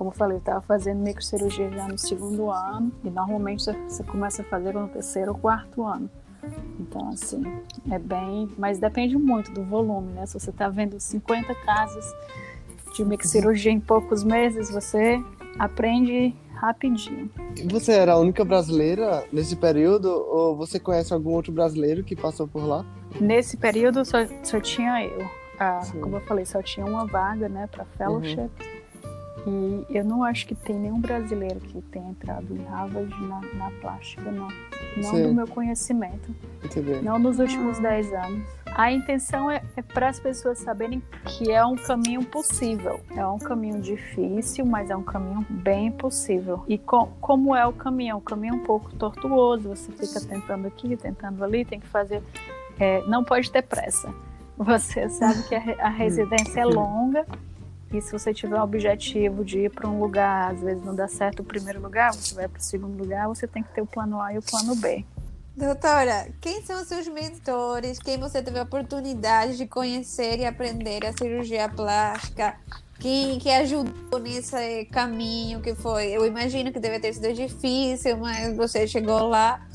como 0.01 0.09
eu 0.09 0.15
falei, 0.15 0.37
eu 0.37 0.39
estava 0.39 0.63
fazendo 0.63 0.99
microcirurgia 1.01 1.71
já 1.71 1.87
no 1.87 1.99
segundo 1.99 2.51
ano 2.51 2.91
e 3.05 3.11
normalmente 3.11 3.63
você 3.87 4.03
começa 4.03 4.41
a 4.41 4.45
fazer 4.47 4.73
no 4.73 4.89
terceiro 4.89 5.33
ou 5.33 5.37
quarto 5.37 5.85
ano. 5.85 6.09
Então, 6.79 7.11
assim, 7.11 7.43
é 7.91 7.99
bem. 7.99 8.49
Mas 8.57 8.79
depende 8.79 9.19
muito 9.19 9.53
do 9.53 9.63
volume, 9.63 10.11
né? 10.15 10.25
Se 10.25 10.41
você 10.41 10.49
está 10.49 10.71
vendo 10.71 10.99
50 10.99 11.55
casos 11.55 12.05
de 12.93 13.05
microcirurgia 13.05 13.73
em 13.73 13.81
poucos 13.81 14.25
meses, 14.25 14.71
você 14.71 15.23
aprende 15.59 16.35
rapidinho. 16.55 17.31
Você 17.71 17.93
era 17.93 18.13
a 18.13 18.19
única 18.19 18.45
brasileira 18.45 19.25
nesse 19.33 19.57
período 19.57 20.09
ou 20.11 20.57
você 20.57 20.79
conhece 20.79 21.13
algum 21.13 21.31
outro 21.31 21.53
brasileiro 21.53 22.05
que 22.05 22.15
passou 22.15 22.47
por 22.47 22.65
lá? 22.65 22.85
Nesse 23.21 23.57
período 23.57 24.05
só, 24.05 24.19
só 24.43 24.61
tinha 24.61 25.05
eu. 25.05 25.27
Ah, 25.59 25.81
como 26.01 26.17
eu 26.17 26.21
falei, 26.23 26.45
só 26.45 26.63
tinha 26.63 26.87
uma 26.87 27.07
vaga, 27.07 27.49
né, 27.49 27.67
para 27.67 27.85
fellowship. 27.85 28.51
Uhum. 29.47 29.85
E 29.89 29.97
eu 29.97 30.05
não 30.05 30.23
acho 30.23 30.47
que 30.47 30.55
tem 30.55 30.79
nenhum 30.79 31.01
brasileiro 31.01 31.61
que 31.61 31.81
tenha 31.83 32.11
entrado 32.11 32.55
em 32.55 32.63
Harvard 32.65 33.11
na, 33.27 33.41
na 33.55 33.71
plástica, 33.81 34.31
não. 34.31 34.49
Não 34.97 35.11
Sim. 35.11 35.23
do 35.23 35.35
meu 35.35 35.47
conhecimento. 35.47 36.35
Não 37.03 37.19
nos 37.19 37.39
últimos 37.39 37.79
10 37.79 38.13
anos. 38.13 38.47
A 38.75 38.93
intenção 38.93 39.51
é, 39.51 39.63
é 39.77 39.83
para 39.83 40.09
as 40.09 40.19
pessoas 40.19 40.59
saberem 40.59 41.03
que 41.25 41.51
é 41.51 41.65
um 41.65 41.77
caminho 41.77 42.25
possível. 42.25 43.01
É 43.17 43.27
um 43.27 43.39
caminho 43.39 43.81
difícil, 43.81 44.65
mas 44.65 44.91
é 44.91 44.97
um 44.97 45.03
caminho 45.03 45.45
bem 45.49 45.91
possível. 45.91 46.65
E 46.69 46.79
com, 46.79 47.07
como 47.21 47.55
é 47.55 47.67
o 47.67 47.73
caminho? 47.73 48.17
O 48.17 48.21
caminho 48.21 48.55
é 48.55 48.57
um 48.57 48.65
pouco 48.65 48.93
tortuoso. 48.95 49.69
Você 49.69 49.93
fica 49.93 50.21
tentando 50.21 50.67
aqui, 50.67 50.97
tentando 50.97 51.45
ali, 51.45 51.65
tem 51.65 51.81
que 51.81 51.89
fazer. 51.89 52.23
É, 52.79 53.03
não 53.07 53.25
pode 53.25 53.51
ter 53.51 53.63
pressa. 53.63 54.13
Você 54.57 55.09
sabe 55.09 55.43
que 55.49 55.55
a, 55.55 55.87
a 55.87 55.89
residência 55.89 56.61
é 56.61 56.65
longa 56.65 57.27
e 57.93 58.01
se 58.01 58.13
você 58.13 58.33
tiver 58.33 58.57
o 58.57 58.63
objetivo 58.63 59.45
de 59.45 59.65
ir 59.65 59.71
para 59.71 59.89
um 59.89 59.99
lugar, 59.99 60.53
às 60.53 60.61
vezes 60.61 60.85
não 60.85 60.95
dá 60.95 61.09
certo 61.09 61.41
o 61.41 61.45
primeiro 61.45 61.81
lugar, 61.81 62.13
você 62.13 62.35
vai 62.35 62.47
para 62.47 62.61
o 62.61 62.63
segundo 62.63 62.97
lugar, 62.97 63.27
você 63.27 63.49
tem 63.49 63.65
que 63.65 63.75
ter 63.75 63.83
o 63.83 63.87
plano 63.87 64.21
A 64.21 64.33
e 64.33 64.39
o 64.39 64.43
plano 64.43 64.77
B. 64.77 65.05
Doutora, 65.57 66.29
quem 66.41 66.63
são 66.63 66.85
seus 66.85 67.09
mentores? 67.09 67.99
Quem 67.99 68.19
você 68.19 68.41
teve 68.43 68.59
a 68.59 68.63
oportunidade 68.63 69.57
de 69.57 69.67
conhecer 69.67 70.39
e 70.39 70.47
aprender 70.47 71.05
a 71.05 71.13
cirurgia 71.13 71.69
plástica? 71.69 72.57
Quem 73.01 73.39
que 73.39 73.51
ajudou 73.51 74.21
nesse 74.21 74.85
caminho 74.87 75.61
que 75.61 75.75
foi? 75.75 76.09
Eu 76.09 76.25
imagino 76.25 76.73
que 76.73 76.79
deve 76.79 77.01
ter 77.01 77.13
sido 77.15 77.33
difícil, 77.33 78.17
mas 78.19 78.57
você 78.57 78.87
chegou 78.87 79.27
lá. 79.27 79.67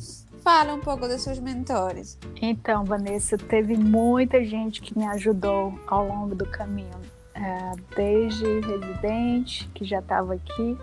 Fala 0.42 0.74
um 0.74 0.80
pouco 0.80 1.08
dos 1.08 1.22
seus 1.24 1.40
mentores. 1.40 2.18
Então, 2.40 2.86
Vanessa, 2.86 3.36
teve 3.36 3.76
muita 3.76 4.46
gente 4.46 4.80
que 4.80 4.98
me 4.98 5.06
ajudou 5.08 5.78
ao 5.88 6.08
longo 6.08 6.36
do 6.36 6.46
caminho 6.46 7.02
é, 7.34 7.72
desde 7.96 8.46
residente, 8.62 9.68
que 9.74 9.84
já 9.84 10.00
estava 10.00 10.36
aqui. 10.36 10.78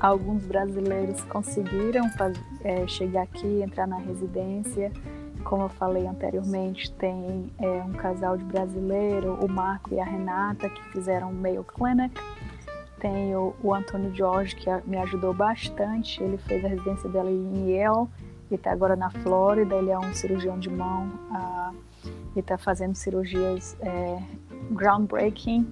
Alguns 0.00 0.44
brasileiros 0.44 1.22
conseguiram 1.24 2.10
é, 2.62 2.86
chegar 2.86 3.22
aqui, 3.22 3.62
entrar 3.62 3.86
na 3.86 3.98
residência. 3.98 4.92
como 5.44 5.64
eu 5.64 5.68
falei 5.68 6.06
anteriormente, 6.06 6.90
tem 6.92 7.50
é, 7.58 7.68
um 7.82 7.92
casal 7.92 8.36
de 8.36 8.44
brasileiro, 8.44 9.34
o 9.34 9.48
Marco 9.48 9.94
e 9.94 10.00
a 10.00 10.04
Renata, 10.04 10.68
que 10.68 10.82
fizeram 10.90 11.30
o 11.30 11.34
Mayo 11.34 11.64
Clinic. 11.64 12.14
Tem 12.98 13.36
o, 13.36 13.54
o 13.62 13.74
Antônio 13.74 14.14
Jorge, 14.14 14.56
que 14.56 14.70
me 14.86 14.96
ajudou 14.98 15.34
bastante. 15.34 16.22
Ele 16.22 16.38
fez 16.38 16.64
a 16.64 16.68
residência 16.68 17.08
dele 17.10 17.30
em 17.30 17.70
Yale 17.70 18.08
e 18.50 18.54
está 18.54 18.72
agora 18.72 18.96
na 18.96 19.10
Flórida. 19.10 19.74
Ele 19.74 19.90
é 19.90 19.98
um 19.98 20.14
cirurgião 20.14 20.58
de 20.58 20.70
mão 20.70 21.08
uh, 21.30 21.76
e 22.34 22.40
está 22.40 22.56
fazendo 22.56 22.94
cirurgias 22.94 23.76
é, 23.80 24.22
groundbreaking 24.70 25.66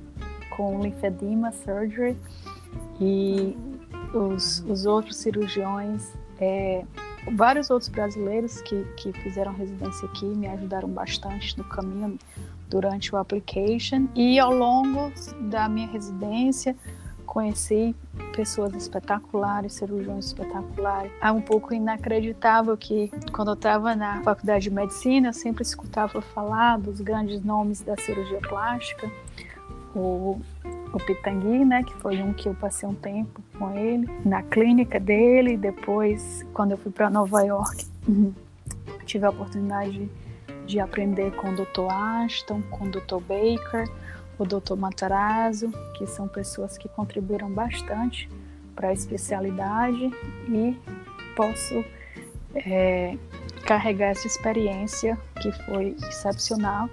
com 0.56 0.80
linfedema 0.80 1.52
surgery. 1.52 2.16
E 3.00 3.56
os, 4.14 4.64
os 4.68 4.86
outros 4.86 5.16
cirurgiões 5.16 6.12
é, 6.40 6.84
vários 7.30 7.70
outros 7.70 7.88
brasileiros 7.88 8.60
que, 8.62 8.84
que 8.96 9.12
fizeram 9.12 9.52
residência 9.52 10.08
aqui 10.08 10.26
me 10.26 10.48
ajudaram 10.48 10.88
bastante 10.88 11.56
no 11.56 11.64
caminho 11.64 12.18
durante 12.68 13.14
o 13.14 13.18
application 13.18 14.08
e 14.14 14.38
ao 14.38 14.52
longo 14.52 15.12
da 15.48 15.68
minha 15.68 15.86
residência 15.86 16.74
conheci 17.24 17.94
pessoas 18.34 18.74
espetaculares, 18.74 19.74
cirurgiões 19.74 20.26
espetaculares. 20.26 21.12
É 21.22 21.30
um 21.30 21.40
pouco 21.40 21.72
inacreditável 21.72 22.76
que 22.76 23.10
quando 23.32 23.52
eu 23.52 23.54
estava 23.54 23.94
na 23.94 24.20
faculdade 24.22 24.64
de 24.64 24.70
medicina 24.70 25.28
eu 25.28 25.32
sempre 25.32 25.62
escutava 25.62 26.20
falar 26.20 26.78
dos 26.78 27.00
grandes 27.00 27.42
nomes 27.42 27.80
da 27.80 27.96
cirurgia 27.96 28.40
plástica, 28.40 29.10
o 29.94 30.40
o 30.92 30.98
Pitangui, 30.98 31.64
né, 31.64 31.82
que 31.82 31.94
foi 31.94 32.22
um 32.22 32.32
que 32.32 32.48
eu 32.48 32.54
passei 32.54 32.88
um 32.88 32.94
tempo 32.94 33.42
com 33.58 33.76
ele 33.76 34.08
na 34.24 34.42
clínica 34.42 35.00
dele. 35.00 35.56
Depois, 35.56 36.44
quando 36.52 36.72
eu 36.72 36.76
fui 36.76 36.92
para 36.92 37.08
Nova 37.08 37.42
York, 37.42 37.86
tive 39.06 39.24
a 39.26 39.30
oportunidade 39.30 39.92
de, 39.92 40.10
de 40.66 40.80
aprender 40.80 41.34
com 41.36 41.50
o 41.50 41.54
Dr. 41.54 41.90
Ashton, 41.90 42.62
com 42.70 42.84
o 42.84 42.90
Dr. 42.90 43.20
Baker, 43.20 43.88
o 44.38 44.44
Dr. 44.44 44.76
Matarazzo, 44.76 45.70
que 45.96 46.06
são 46.06 46.28
pessoas 46.28 46.76
que 46.76 46.88
contribuíram 46.88 47.50
bastante 47.50 48.28
para 48.74 48.88
a 48.88 48.92
especialidade 48.92 50.10
e 50.48 50.76
posso 51.36 51.84
é, 52.54 53.16
carregar 53.66 54.10
essa 54.10 54.26
experiência 54.26 55.18
que 55.40 55.52
foi 55.64 55.96
excepcional 56.08 56.88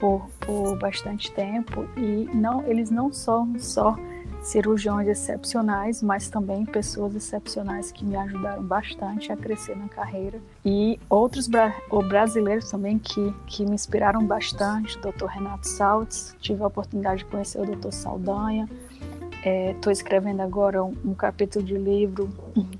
por, 0.00 0.26
por 0.40 0.76
bastante 0.78 1.30
tempo 1.30 1.86
e 1.96 2.28
não, 2.34 2.66
eles 2.66 2.90
não 2.90 3.12
são 3.12 3.56
só 3.58 3.96
cirurgiões 4.42 5.06
excepcionais, 5.06 6.02
mas 6.02 6.30
também 6.30 6.64
pessoas 6.64 7.14
excepcionais 7.14 7.92
que 7.92 8.04
me 8.04 8.16
ajudaram 8.16 8.62
bastante 8.62 9.30
a 9.30 9.36
crescer 9.36 9.76
na 9.76 9.86
carreira. 9.88 10.40
E 10.64 10.98
outros 11.10 11.46
bra 11.46 11.74
brasileiros 12.08 12.70
também 12.70 12.98
que, 12.98 13.34
que 13.46 13.64
me 13.66 13.74
inspiraram 13.74 14.24
bastante, 14.24 14.98
Dr. 14.98 15.26
Renato 15.26 15.68
Saltz, 15.68 16.34
tive 16.40 16.62
a 16.62 16.66
oportunidade 16.66 17.18
de 17.18 17.26
conhecer 17.26 17.60
o 17.60 17.76
Dr. 17.76 17.92
Saldanha. 17.92 18.68
Estou 19.44 19.90
é, 19.90 19.92
escrevendo 19.92 20.40
agora 20.40 20.82
um, 20.82 20.94
um, 21.04 21.14
capítulo 21.14 21.64
de 21.64 21.76
livro 21.76 22.30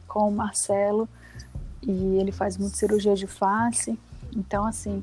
com 0.09 0.29
o 0.29 0.33
Marcelo 0.33 1.09
e 1.83 2.17
ele 2.19 2.33
faz 2.33 2.57
muito 2.57 2.77
cirurgia 2.77 3.15
de 3.15 3.27
face. 3.27 3.99
Então, 4.35 4.67
assim, 4.67 5.03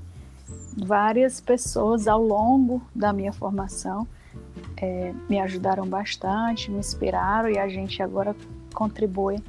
várias 0.78 1.42
pessoas 1.42 2.08
ao 2.08 2.22
longo 2.22 2.82
da 2.94 3.12
minha 3.12 3.34
formação 3.34 4.08
é, 4.78 5.14
me 5.30 5.40
ajudaram 5.40 5.88
bastante, 5.88 6.70
me 6.70 6.80
inspiraram 6.80 7.50
e 7.50 7.58
a 7.58 7.68
gente 7.68 8.02
agora 8.02 8.36
contribui 8.74 9.42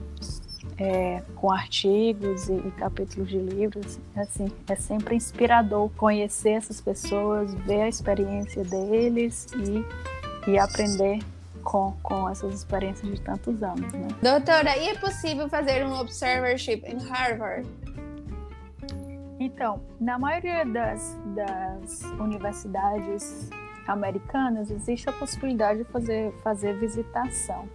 é, 0.78 1.22
com 1.36 1.50
artigos 1.50 2.48
e, 2.48 2.54
e, 2.54 2.70
capítulos 2.72 3.28
de 3.28 3.38
livros. 3.38 3.98
Assim, 4.16 4.50
é 4.68 4.76
sempre 4.76 5.16
inspirador 5.16 5.90
conhecer 5.96 6.50
essas 6.50 6.80
pessoas, 6.80 7.52
ver 7.54 7.82
a 7.82 7.88
experiência 7.88 8.64
deles 8.64 9.46
e, 9.54 10.50
e 10.50 10.58
aprender 10.58 11.18
com, 11.62 11.92
com 12.02 12.28
essas 12.30 12.54
experiências 12.54 13.10
de 13.12 13.20
tantos 13.20 13.62
anos. 13.62 13.92
Né? 13.92 14.08
Doutora, 14.22 14.76
e 14.76 14.88
é 14.88 14.94
possível 14.94 15.48
fazer 15.48 15.84
um 15.84 15.98
observership 15.98 16.82
em 16.86 16.98
Harvard? 17.08 17.68
Então, 19.40 19.80
na 20.00 20.18
maioria 20.18 20.64
das, 20.64 21.16
das 21.26 22.02
universidades 22.18 23.48
americanas, 23.86 24.70
existe 24.70 25.08
a 25.08 25.12
possibilidade 25.12 25.80
de 25.80 25.84
fazer, 25.84 26.32
fazer 26.42 26.78
visitação. 26.78 27.68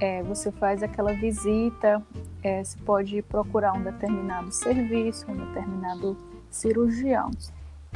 É, 0.00 0.22
você 0.22 0.50
faz 0.50 0.82
aquela 0.82 1.12
visita, 1.12 2.02
é, 2.42 2.62
você 2.62 2.76
pode 2.84 3.22
procurar 3.22 3.72
um 3.72 3.82
determinado 3.82 4.50
serviço, 4.52 5.30
um 5.30 5.36
determinado 5.36 6.16
cirurgião. 6.50 7.30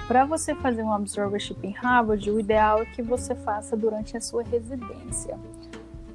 Para 0.07 0.25
você 0.25 0.55
fazer 0.55 0.83
um 0.83 0.93
observership 0.93 1.67
em 1.67 1.73
Harvard, 1.73 2.31
o 2.31 2.41
ideal 2.41 2.83
é 2.83 2.87
que 2.87 3.03
você 3.03 3.35
faça 3.35 3.77
durante 3.77 4.17
a 4.17 4.21
sua 4.21 4.43
residência. 4.43 5.39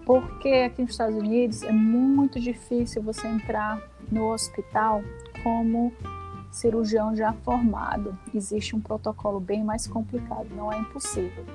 Porque 0.05 0.49
aqui 0.49 0.81
nos 0.81 0.91
Estados 0.91 1.15
Unidos 1.15 1.62
é 1.63 1.71
muito 1.71 2.39
difícil 2.39 3.01
você 3.01 3.27
entrar 3.27 3.81
no 4.12 4.31
hospital 4.31 5.01
como 5.43 5.93
cirurgião 6.56 7.13
já 7.13 7.34
formado, 7.34 8.18
existe 8.34 8.76
um 8.76 8.80
protocolo 8.80 9.41
bem 9.41 9.62
mais 9.62 9.86
complicado, 9.86 10.48
não 10.56 10.72
é 10.72 10.80
impossível. 10.80 11.46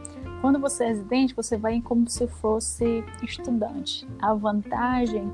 Quando 0.42 0.58
você 0.58 0.84
é 0.84 0.88
residente, 0.88 1.34
você 1.34 1.56
vai 1.56 1.80
como 1.80 2.08
se 2.08 2.26
fosse 2.26 3.02
estudante. 3.22 4.06
A 4.20 4.34
vantagem 4.34 5.32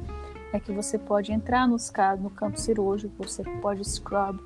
é 0.53 0.61
que 0.61 0.71
você 0.71 0.97
pode 0.97 1.33
entrar 1.33 1.67
nos 1.67 1.91
casos 1.91 2.23
no 2.23 2.31
campo 2.31 2.61
cirúrgico, 2.61 3.13
você 3.19 3.43
pode 3.61 3.85
scrub, 3.85 4.39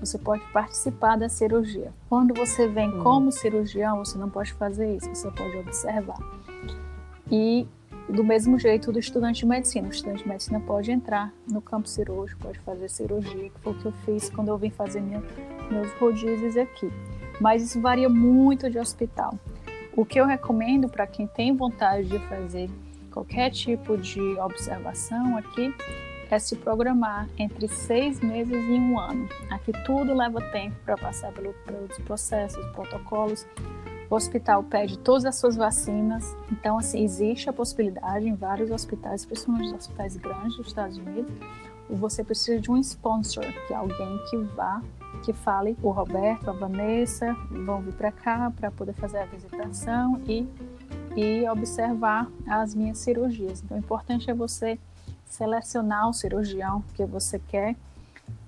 você 0.00 0.16
pode 0.16 0.42
participar 0.52 1.18
da 1.18 1.28
cirurgia. 1.28 1.92
Quando 2.08 2.32
você 2.32 2.66
vem 2.66 2.88
hum. 2.88 3.02
como 3.02 3.30
cirurgião, 3.30 3.98
você 3.98 4.16
não 4.16 4.30
pode 4.30 4.54
fazer 4.54 4.96
isso, 4.96 5.08
você 5.08 5.30
pode 5.30 5.54
observar. 5.58 6.18
E 7.30 7.66
do 8.08 8.24
mesmo 8.24 8.58
jeito 8.58 8.92
do 8.92 8.98
estudante 8.98 9.40
de 9.40 9.46
medicina. 9.46 9.88
O 9.88 9.90
estudante 9.90 10.22
de 10.22 10.28
medicina 10.28 10.60
pode 10.60 10.90
entrar 10.90 11.32
no 11.50 11.60
campo 11.60 11.88
cirúrgico, 11.88 12.42
pode 12.42 12.58
fazer 12.60 12.88
cirurgia, 12.88 13.50
que 13.50 13.60
foi 13.60 13.72
o 13.72 13.76
que 13.76 13.86
eu 13.86 13.92
fiz 14.04 14.30
quando 14.30 14.48
eu 14.48 14.58
vim 14.58 14.70
fazer 14.70 15.00
minha, 15.00 15.22
meus 15.70 15.92
rodízios 15.94 16.56
aqui. 16.56 16.90
Mas 17.40 17.62
isso 17.62 17.80
varia 17.80 18.08
muito 18.08 18.70
de 18.70 18.78
hospital. 18.78 19.38
O 19.96 20.04
que 20.04 20.18
eu 20.18 20.26
recomendo 20.26 20.88
para 20.88 21.06
quem 21.06 21.26
tem 21.26 21.54
vontade 21.54 22.08
de 22.08 22.18
fazer 22.20 22.70
qualquer 23.10 23.50
tipo 23.50 23.96
de 23.96 24.20
observação 24.38 25.36
aqui 25.36 25.74
é 26.30 26.38
se 26.38 26.56
programar 26.56 27.28
entre 27.38 27.68
seis 27.68 28.20
meses 28.20 28.54
e 28.54 28.72
um 28.72 28.98
ano. 28.98 29.28
Aqui 29.50 29.70
tudo 29.84 30.14
leva 30.14 30.40
tempo 30.50 30.74
para 30.82 30.96
passar 30.96 31.30
pelo, 31.32 31.52
pelos 31.66 31.98
processos, 31.98 32.64
protocolos. 32.72 33.46
O 34.12 34.14
hospital 34.14 34.62
pede 34.62 34.98
todas 34.98 35.24
as 35.24 35.36
suas 35.36 35.56
vacinas, 35.56 36.36
então 36.50 36.76
assim 36.76 37.02
existe 37.02 37.48
a 37.48 37.52
possibilidade 37.52 38.28
em 38.28 38.34
vários 38.34 38.70
hospitais, 38.70 39.24
principalmente 39.24 39.68
os 39.68 39.72
hospitais 39.72 40.18
grandes 40.18 40.54
dos 40.58 40.66
Estados 40.66 40.98
Unidos, 40.98 41.32
você 41.88 42.22
precisa 42.22 42.60
de 42.60 42.70
um 42.70 42.76
sponsor, 42.76 43.42
que 43.66 43.72
é 43.72 43.76
alguém 43.76 44.20
que 44.28 44.36
vá, 44.54 44.82
que 45.24 45.32
fale, 45.32 45.78
o 45.82 45.88
Roberto, 45.88 46.50
a 46.50 46.52
Vanessa 46.52 47.34
vão 47.64 47.80
vir 47.80 47.94
para 47.94 48.12
cá 48.12 48.52
para 48.54 48.70
poder 48.70 48.92
fazer 48.92 49.16
a 49.16 49.24
visitação 49.24 50.20
e 50.28 50.46
e 51.16 51.48
observar 51.48 52.30
as 52.46 52.74
minhas 52.74 52.98
cirurgias. 52.98 53.62
Então, 53.62 53.78
o 53.78 53.80
importante 53.80 54.30
é 54.30 54.34
você 54.34 54.78
selecionar 55.24 56.10
o 56.10 56.12
cirurgião 56.12 56.84
que 56.92 57.06
você 57.06 57.38
quer 57.38 57.76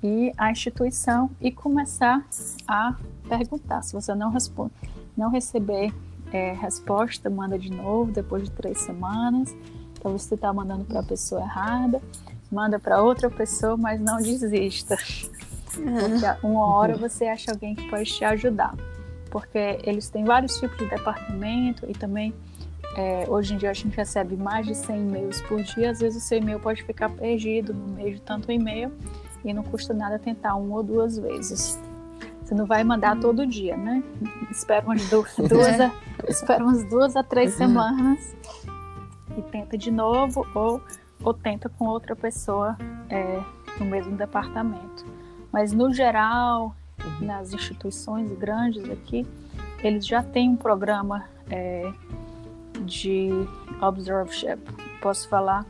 e 0.02 0.30
a 0.36 0.50
instituição 0.50 1.30
e 1.40 1.50
começar 1.50 2.22
a 2.68 2.96
perguntar. 3.26 3.80
Se 3.80 3.94
você 3.94 4.14
não 4.14 4.30
responde, 4.30 4.72
não 5.16 5.30
receber 5.30 5.92
é, 6.32 6.52
resposta, 6.52 7.30
manda 7.30 7.58
de 7.58 7.70
novo 7.70 8.10
depois 8.10 8.44
de 8.44 8.50
três 8.50 8.80
semanas. 8.80 9.54
Então 9.96 10.12
você 10.12 10.34
está 10.34 10.52
mandando 10.52 10.84
para 10.84 11.00
a 11.00 11.02
pessoa 11.02 11.40
errada, 11.40 12.02
manda 12.50 12.78
para 12.78 13.02
outra 13.02 13.30
pessoa, 13.30 13.76
mas 13.76 14.00
não 14.00 14.18
desista. 14.18 14.96
Porque 15.74 16.46
uma 16.46 16.76
hora 16.76 16.96
você 16.96 17.26
acha 17.26 17.50
alguém 17.50 17.74
que 17.74 17.88
pode 17.88 18.04
te 18.04 18.24
ajudar. 18.24 18.74
Porque 19.30 19.78
eles 19.82 20.08
têm 20.10 20.24
vários 20.24 20.58
tipos 20.58 20.76
de 20.78 20.88
departamento 20.88 21.84
e 21.88 21.92
também 21.92 22.34
é, 22.96 23.24
hoje 23.28 23.54
em 23.54 23.56
dia 23.56 23.70
a 23.70 23.74
gente 23.74 23.96
recebe 23.96 24.36
mais 24.36 24.66
de 24.66 24.74
100 24.74 24.96
e-mails 24.96 25.42
por 25.42 25.62
dia. 25.62 25.90
Às 25.90 26.00
vezes 26.00 26.22
o 26.22 26.26
seu 26.26 26.38
e-mail 26.38 26.60
pode 26.60 26.82
ficar 26.84 27.10
perdido 27.10 27.74
no 27.74 27.94
meio 27.94 28.14
de 28.14 28.20
tanto 28.20 28.50
e-mail 28.52 28.92
e 29.44 29.52
não 29.52 29.62
custa 29.62 29.92
nada 29.92 30.18
tentar 30.18 30.54
uma 30.54 30.76
ou 30.76 30.82
duas 30.82 31.18
vezes. 31.18 31.78
Você 32.54 32.58
não 32.58 32.66
vai 32.66 32.84
mandar 32.84 33.18
todo 33.18 33.44
dia, 33.44 33.76
né? 33.76 34.00
Espera 34.48 34.86
umas 34.86 35.10
duas, 35.10 35.34
duas 35.48 35.80
a, 35.80 35.90
espera 36.28 36.62
umas 36.62 36.88
duas 36.88 37.16
a 37.16 37.22
três 37.24 37.50
uhum. 37.52 37.58
semanas 37.58 38.36
e 39.36 39.42
tenta 39.42 39.76
de 39.76 39.90
novo 39.90 40.46
ou, 40.54 40.80
ou 41.24 41.34
tenta 41.34 41.68
com 41.68 41.86
outra 41.86 42.14
pessoa 42.14 42.78
é, 43.10 43.42
no 43.76 43.86
mesmo 43.86 44.16
departamento. 44.16 45.04
Mas 45.50 45.72
no 45.72 45.92
geral, 45.92 46.76
uhum. 47.04 47.26
nas 47.26 47.52
instituições 47.52 48.30
grandes 48.38 48.88
aqui, 48.88 49.26
eles 49.82 50.06
já 50.06 50.22
têm 50.22 50.50
um 50.50 50.56
programa 50.56 51.24
é, 51.50 51.92
de 52.84 53.30
observership. 53.82 54.60
Posso 55.02 55.28
falar 55.28 55.66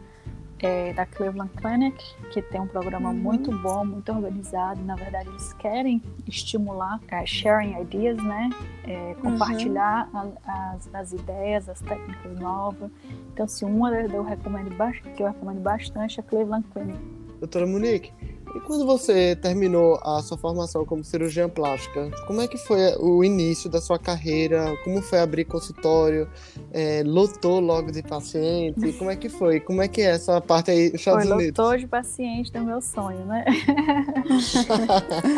é, 0.64 0.94
da 0.94 1.05
Cleveland 1.05 1.53
Clinic, 1.59 2.03
que 2.33 2.40
tem 2.40 2.59
um 2.59 2.66
programa 2.66 3.11
uhum. 3.11 3.16
muito 3.16 3.53
bom, 3.59 3.85
muito 3.85 4.11
organizado. 4.11 4.81
Na 4.83 4.96
verdade, 4.96 5.29
eles 5.29 5.53
querem 5.53 6.03
estimular 6.27 6.98
é, 7.09 7.27
sharing 7.27 7.79
ideas, 7.83 8.16
né? 8.16 8.48
É, 8.85 9.14
compartilhar 9.20 10.09
uhum. 10.14 10.33
a, 10.46 10.72
as, 10.72 10.94
as, 10.94 11.12
ideias, 11.12 11.68
as 11.68 11.81
técnicas 11.83 12.40
novas. 12.40 12.90
Então, 13.33 13.46
se 13.46 13.64
uma 13.64 13.94
eu 13.94 14.22
recomendo 14.22 14.74
que 15.14 15.22
eu 15.22 15.27
recomendo 15.27 15.61
bastante 15.61 16.18
é 16.18 16.22
a 16.22 16.27
Cleveland 16.27 16.66
Clinic. 16.72 16.98
Doutora 17.40 17.66
Monique, 17.66 18.11
e 18.55 18.61
quando 18.61 18.87
você 18.87 19.35
terminou 19.37 19.99
a 20.03 20.23
sua 20.23 20.38
formação 20.38 20.85
como 20.85 21.03
cirurgiã 21.03 21.49
plástica, 21.49 22.11
como 22.27 22.40
é 22.40 22.47
que 22.47 22.57
foi 22.57 22.95
o 23.01 23.25
início 23.25 23.69
da 23.69 23.81
sua 23.81 23.99
carreira? 23.99 24.75
Como 24.85 25.03
foi 25.03 25.19
abrir 25.19 25.45
consultório? 25.45 26.29
É, 26.73 27.03
lotou 27.05 27.61
logo 27.61 27.90
de 27.90 28.03
paciente? 28.03 28.93
Como 28.93 29.11
é 29.11 29.17
que 29.17 29.29
foi? 29.29 29.61
Como 29.61 29.83
é 29.83 29.88
que 29.88 30.01
é 30.01 30.11
essa 30.11 30.40
parte 30.40 30.71
aí 30.71 30.90
nos 30.90 31.01
Estados 31.01 31.25
foi, 31.25 31.33
Unidos? 31.33 31.59
Lotou 31.59 31.79
de 31.79 31.87
paciente 31.87 32.53
do 32.53 32.61
meu 32.62 32.81
sonho, 32.81 33.25
né? 33.27 33.45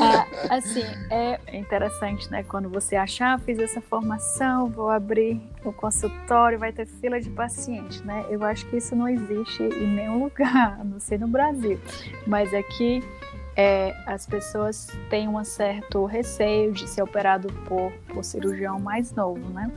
ah, 0.00 0.56
assim, 0.56 0.84
é 1.10 1.56
interessante, 1.56 2.30
né? 2.30 2.42
Quando 2.42 2.68
você 2.68 2.96
achar, 2.96 3.34
ah, 3.34 3.38
fiz 3.38 3.58
essa 3.58 3.80
formação, 3.80 4.68
vou 4.68 4.90
abrir 4.90 5.40
o 5.64 5.72
consultório, 5.72 6.58
vai 6.58 6.72
ter 6.72 6.86
fila 6.86 7.20
de 7.20 7.30
paciente, 7.30 8.04
né? 8.04 8.24
Eu 8.28 8.44
acho 8.44 8.66
que 8.66 8.76
isso 8.76 8.94
não 8.94 9.08
existe 9.08 9.62
em 9.62 9.94
nenhum 9.94 10.22
lugar, 10.24 10.78
a 10.80 10.84
não 10.84 11.00
ser 11.00 11.18
no 11.18 11.28
Brasil. 11.28 11.80
Mas 12.26 12.52
aqui 12.52 13.02
é, 13.56 13.96
as 14.04 14.26
pessoas 14.26 14.88
têm 15.08 15.28
um 15.28 15.42
certo 15.42 16.04
receio 16.04 16.72
de 16.72 16.86
ser 16.86 17.02
operado 17.02 17.48
por, 17.64 17.90
por 18.08 18.22
cirurgião 18.22 18.78
mais 18.78 19.12
novo, 19.12 19.48
né? 19.48 19.70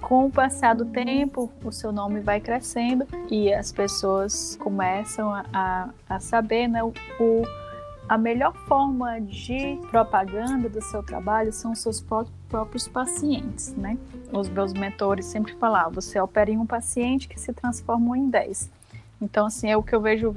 Com 0.00 0.26
o 0.26 0.30
passar 0.30 0.76
do 0.76 0.84
tempo, 0.84 1.50
o 1.64 1.72
seu 1.72 1.90
nome 1.90 2.20
vai 2.20 2.40
crescendo 2.40 3.04
e 3.28 3.52
as 3.52 3.72
pessoas 3.72 4.56
começam 4.56 5.34
a, 5.52 5.90
a 6.08 6.20
saber 6.20 6.68
né, 6.68 6.82
o, 6.84 6.92
a 8.08 8.16
melhor 8.16 8.54
forma 8.66 9.20
de 9.20 9.78
propaganda 9.90 10.68
do 10.68 10.80
seu 10.80 11.02
trabalho 11.02 11.52
são 11.52 11.72
os 11.72 11.80
seus 11.80 12.00
próprios 12.48 12.86
pacientes, 12.86 13.74
né? 13.74 13.98
Os 14.32 14.48
meus 14.48 14.72
mentores 14.72 15.26
sempre 15.26 15.52
falavam, 15.56 15.92
você 15.92 16.18
opera 16.20 16.50
em 16.50 16.56
um 16.56 16.64
paciente 16.64 17.28
que 17.28 17.38
se 17.38 17.52
transforma 17.52 18.16
em 18.16 18.30
10. 18.30 18.70
Então, 19.20 19.46
assim, 19.46 19.68
é 19.68 19.76
o 19.76 19.82
que 19.82 19.94
eu 19.94 20.00
vejo, 20.00 20.32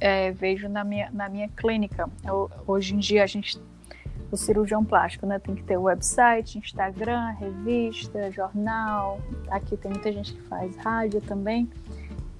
é, 0.00 0.32
vejo 0.32 0.68
na, 0.68 0.82
minha, 0.82 1.10
na 1.12 1.28
minha 1.28 1.48
clínica. 1.48 2.08
Eu, 2.24 2.50
hoje 2.66 2.94
em 2.94 2.98
dia, 2.98 3.22
a 3.22 3.26
gente, 3.26 3.60
o 4.30 4.36
cirurgião 4.36 4.84
plástico, 4.84 5.26
né, 5.26 5.38
tem 5.38 5.54
que 5.54 5.62
ter 5.62 5.76
website, 5.76 6.58
Instagram, 6.58 7.32
revista, 7.32 8.30
jornal. 8.30 9.20
Aqui 9.50 9.76
tem 9.76 9.90
muita 9.90 10.10
gente 10.10 10.32
que 10.32 10.42
faz 10.42 10.74
rádio 10.76 11.20
também. 11.20 11.68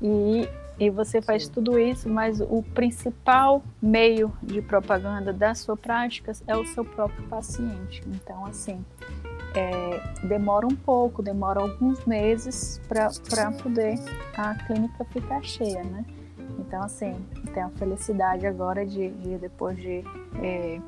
E, 0.00 0.48
e 0.80 0.88
você 0.88 1.20
faz 1.20 1.46
tudo 1.46 1.78
isso, 1.78 2.08
mas 2.08 2.40
o 2.40 2.62
principal 2.74 3.62
meio 3.80 4.32
de 4.42 4.62
propaganda 4.62 5.30
da 5.30 5.54
sua 5.54 5.76
prática 5.76 6.32
é 6.46 6.56
o 6.56 6.64
seu 6.66 6.84
próprio 6.86 7.22
paciente. 7.28 8.02
Então, 8.06 8.46
assim, 8.46 8.82
é, 9.54 10.26
demora 10.26 10.66
um 10.66 10.74
pouco, 10.74 11.22
demora 11.22 11.60
alguns 11.60 12.04
meses 12.04 12.80
para 12.88 13.52
poder 13.52 13.98
a 14.36 14.54
clínica 14.54 15.04
ficar 15.06 15.42
cheia, 15.42 15.82
né? 15.84 16.04
Então, 16.58 16.82
assim, 16.82 17.14
tenho 17.52 17.66
a 17.66 17.70
felicidade 17.70 18.46
agora 18.46 18.86
de, 18.86 19.10
de 19.10 19.36
depois 19.38 19.76
de, 19.76 20.04
é, 20.42 20.80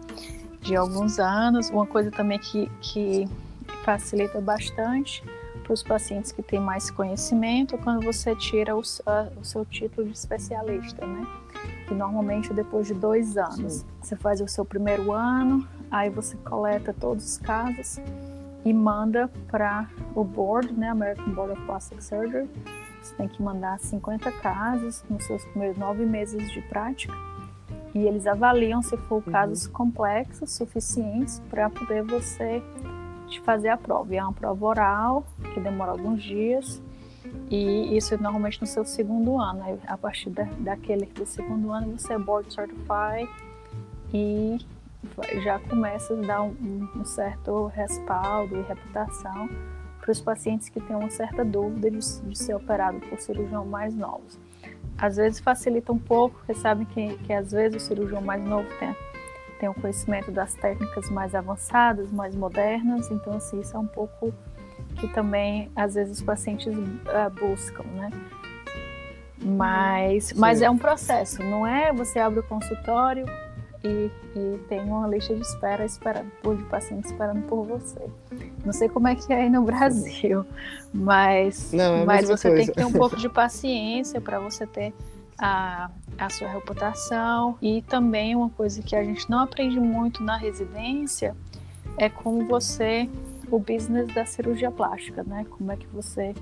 de 0.60 0.76
alguns 0.76 1.18
anos, 1.18 1.68
uma 1.70 1.86
coisa 1.86 2.10
também 2.10 2.38
que, 2.38 2.70
que 2.80 3.28
facilita 3.84 4.40
bastante 4.40 5.22
para 5.62 5.72
os 5.72 5.82
pacientes 5.82 6.30
que 6.30 6.42
têm 6.42 6.60
mais 6.60 6.90
conhecimento 6.90 7.74
é 7.74 7.78
quando 7.78 8.04
você 8.04 8.34
tira 8.36 8.76
o, 8.76 8.82
a, 9.06 9.28
o 9.40 9.44
seu 9.44 9.64
título 9.64 10.06
de 10.06 10.16
especialista, 10.16 11.06
né? 11.06 11.26
Que 11.86 11.94
normalmente 11.94 12.52
depois 12.52 12.86
de 12.86 12.94
dois 12.94 13.36
anos. 13.36 13.72
Sim. 13.74 13.86
Você 14.00 14.16
faz 14.16 14.40
o 14.40 14.48
seu 14.48 14.64
primeiro 14.64 15.12
ano, 15.12 15.66
aí 15.90 16.10
você 16.10 16.36
coleta 16.36 16.94
todos 16.98 17.24
os 17.24 17.38
casos 17.38 17.98
e 18.64 18.72
manda 18.72 19.30
para 19.48 19.88
o 20.14 20.24
board, 20.24 20.72
né, 20.72 20.88
American 20.88 21.32
Board 21.32 21.52
of 21.52 21.62
Plastic 21.62 22.02
Surgery. 22.02 22.48
Você 23.02 23.14
tem 23.16 23.28
que 23.28 23.42
mandar 23.42 23.78
50 23.78 24.32
casos 24.32 25.04
nos 25.10 25.24
seus 25.24 25.44
primeiros 25.46 25.76
nove 25.76 26.06
meses 26.06 26.50
de 26.52 26.62
prática 26.62 27.12
e 27.94 28.06
eles 28.06 28.26
avaliam 28.26 28.82
se 28.82 28.96
for 28.96 29.16
uhum. 29.16 29.32
casos 29.32 29.66
complexos 29.66 30.52
suficientes 30.52 31.40
para 31.48 31.70
poder 31.70 32.02
você 32.02 32.62
te 33.28 33.40
fazer 33.42 33.68
a 33.68 33.76
prova. 33.76 34.12
E 34.14 34.16
é 34.16 34.22
uma 34.22 34.32
prova 34.32 34.66
oral 34.66 35.26
que 35.52 35.60
demora 35.60 35.92
alguns 35.92 36.22
dias 36.22 36.82
e 37.50 37.96
isso 37.96 38.14
é 38.14 38.16
normalmente 38.16 38.60
no 38.60 38.66
seu 38.66 38.84
segundo 38.84 39.38
ano. 39.38 39.78
A 39.86 39.96
partir 39.96 40.30
da, 40.30 40.44
daquele 40.58 41.06
do 41.06 41.24
segundo 41.24 41.70
ano 41.70 41.98
você 41.98 42.14
é 42.14 42.18
board 42.18 42.52
certified 42.52 43.28
e 44.12 44.58
já 45.42 45.58
começa 45.58 46.14
a 46.14 46.16
dar 46.16 46.42
um, 46.42 46.88
um 46.94 47.04
certo 47.04 47.66
respaldo 47.66 48.56
e 48.56 48.62
reputação 48.62 49.48
para 50.00 50.12
os 50.12 50.20
pacientes 50.20 50.68
que 50.68 50.80
têm 50.80 50.94
uma 50.94 51.10
certa 51.10 51.44
dúvida 51.44 51.90
de, 51.90 51.98
de, 51.98 52.38
ser 52.38 52.54
operado 52.54 53.00
por 53.00 53.18
cirurgião 53.18 53.64
mais 53.64 53.94
novos. 53.94 54.38
Às 54.98 55.16
vezes 55.16 55.40
facilita 55.40 55.92
um 55.92 55.98
pouco, 55.98 56.36
porque 56.38 56.54
sabem 56.54 56.86
que, 56.86 57.16
que 57.18 57.32
às 57.32 57.52
vezes 57.52 57.82
o 57.82 57.86
cirurgião 57.86 58.20
mais 58.20 58.44
novo 58.44 58.68
tem, 58.78 58.94
tem 59.58 59.68
um 59.68 59.74
conhecimento 59.74 60.30
das 60.30 60.54
técnicas 60.54 61.10
mais 61.10 61.34
avançadas, 61.34 62.12
mais 62.12 62.34
modernas, 62.36 63.10
então 63.10 63.34
assim, 63.34 63.60
isso 63.60 63.74
é 63.76 63.80
um 63.80 63.86
pouco 63.86 64.32
que 64.96 65.08
também 65.08 65.70
às 65.74 65.94
vezes 65.94 66.18
os 66.18 66.22
pacientes 66.22 66.66
uh, 66.66 67.30
buscam, 67.40 67.84
né? 67.94 68.10
Mas, 69.42 70.32
mas 70.34 70.62
é 70.62 70.70
um 70.70 70.78
processo, 70.78 71.42
não 71.42 71.66
é 71.66 71.92
você 71.92 72.18
abre 72.18 72.40
o 72.40 72.42
consultório, 72.42 73.26
e, 73.84 74.10
e 74.34 74.58
tem 74.68 74.80
uma 74.80 75.06
lista 75.06 75.34
de 75.34 75.42
espera 75.42 75.84
esperando 75.84 76.30
por 76.42 76.56
de 76.56 76.64
pacientes 76.64 77.10
esperando 77.10 77.42
por 77.42 77.64
você. 77.66 78.00
Não 78.64 78.72
sei 78.72 78.88
como 78.88 79.06
é 79.06 79.14
que 79.14 79.30
é 79.32 79.42
aí 79.42 79.50
no 79.50 79.62
Brasil, 79.62 80.44
mas, 80.92 81.70
Não, 81.72 81.96
é 81.96 82.04
mas 82.04 82.28
você 82.28 82.48
coisa. 82.48 82.64
tem 82.64 82.66
que 82.66 82.72
ter 82.72 82.86
um 82.86 82.92
pouco 82.98 83.16
de 83.16 83.28
paciência 83.28 84.20
para 84.22 84.40
você 84.40 84.66
ter 84.66 84.94
a, 85.38 85.90
a 86.16 86.30
sua 86.30 86.48
reputação 86.48 87.58
e 87.60 87.82
também 87.82 88.34
uma 88.34 88.48
coisa 88.48 88.82
que 88.82 88.96
a 88.96 89.04
gente 89.04 89.28
não 89.30 89.40
aprende 89.40 89.78
muito 89.78 90.22
na 90.22 90.36
residência 90.36 91.36
é 91.98 92.08
como 92.08 92.46
você 92.46 93.08
o 93.50 93.58
business 93.58 94.12
da 94.14 94.24
cirurgia 94.24 94.70
plástica, 94.70 95.22
né? 95.22 95.44
Como 95.50 95.70
é 95.70 95.76
que 95.76 95.86
você 95.88 96.34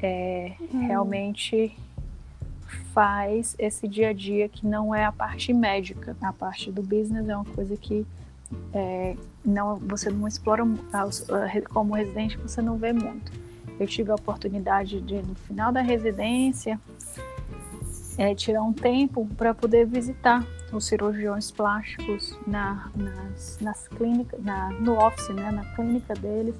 é, 0.00 0.52
hum. 0.72 0.86
realmente 0.86 1.76
faz 2.92 3.54
esse 3.58 3.86
dia 3.86 4.10
a 4.10 4.12
dia 4.12 4.48
que 4.48 4.66
não 4.66 4.94
é 4.94 5.04
a 5.04 5.12
parte 5.12 5.52
médica. 5.52 6.16
A 6.20 6.32
parte 6.32 6.70
do 6.70 6.82
business 6.82 7.28
é 7.28 7.36
uma 7.36 7.44
coisa 7.44 7.76
que 7.76 8.06
é, 8.72 9.16
não, 9.44 9.76
você 9.76 10.10
não 10.10 10.26
explora 10.26 10.64
como 11.70 11.94
residente, 11.94 12.36
você 12.38 12.60
não 12.60 12.76
vê 12.76 12.92
muito. 12.92 13.32
Eu 13.78 13.86
tive 13.86 14.10
a 14.10 14.14
oportunidade 14.14 15.00
de, 15.00 15.22
no 15.22 15.34
final 15.34 15.72
da 15.72 15.80
residência, 15.80 16.78
é, 18.18 18.34
tirar 18.34 18.62
um 18.62 18.72
tempo 18.72 19.26
para 19.36 19.54
poder 19.54 19.86
visitar 19.86 20.44
os 20.72 20.84
cirurgiões 20.84 21.50
plásticos 21.50 22.38
na, 22.46 22.90
nas, 22.94 23.58
nas 23.60 23.88
clínicas, 23.88 24.42
na, 24.42 24.70
no 24.72 24.98
office, 24.98 25.28
né, 25.30 25.50
na 25.50 25.64
clínica 25.74 26.14
deles, 26.14 26.54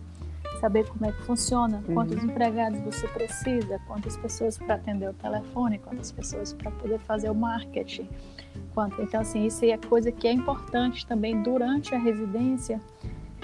saber 0.60 0.86
como 0.88 1.06
é 1.06 1.12
que 1.12 1.22
funciona, 1.22 1.82
uhum. 1.88 1.94
quantos 1.94 2.22
empregados 2.22 2.78
você 2.80 3.08
precisa, 3.08 3.80
quantas 3.86 4.16
pessoas 4.16 4.58
para 4.58 4.74
atender 4.74 5.08
o 5.08 5.14
telefone, 5.14 5.78
quantas 5.78 6.12
pessoas 6.12 6.52
para 6.52 6.70
poder 6.70 6.98
fazer 7.00 7.30
o 7.30 7.34
marketing. 7.34 8.08
Quanto, 8.74 9.00
então, 9.02 9.20
assim, 9.20 9.46
isso 9.46 9.64
é 9.64 9.76
coisa 9.78 10.12
que 10.12 10.28
é 10.28 10.32
importante 10.32 11.06
também 11.06 11.42
durante 11.42 11.94
a 11.94 11.98
residência 11.98 12.80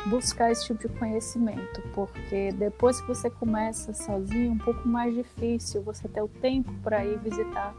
buscar 0.06 0.52
esse 0.52 0.66
tipo 0.66 0.86
de 0.86 0.94
conhecimento, 0.98 1.82
porque 1.92 2.52
depois 2.52 3.00
que 3.00 3.08
você 3.08 3.28
começa 3.28 3.92
sozinho, 3.92 4.50
é 4.50 4.52
um 4.52 4.58
pouco 4.58 4.86
mais 4.86 5.14
difícil 5.14 5.82
você 5.82 6.06
ter 6.06 6.22
o 6.22 6.28
tempo 6.28 6.72
para 6.82 7.04
ir 7.04 7.18
visitar 7.18 7.74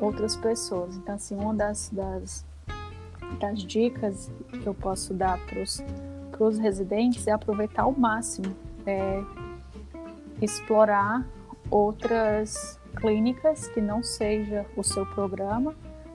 outras 0.00 0.36
pessoas. 0.36 0.96
Então, 0.96 1.14
assim, 1.16 1.34
uma 1.34 1.54
das, 1.54 1.90
das, 1.90 2.46
das 3.40 3.62
dicas 3.62 4.30
que 4.50 4.66
eu 4.66 4.74
posso 4.74 5.12
dar 5.14 5.38
para 5.46 5.62
os 5.62 5.82
para 6.38 6.46
os 6.46 6.56
residentes 6.56 7.26
é 7.26 7.32
aproveitar 7.32 7.82
ao 7.82 7.92
máximo, 7.92 8.54
é, 8.86 9.22
explorar 10.40 11.26
outras 11.68 12.78
clínicas 12.96 13.66
que 13.68 13.80
não 13.80 14.02
seja 14.02 14.64
o 14.76 14.84
seu 14.84 15.04
programa 15.04 15.74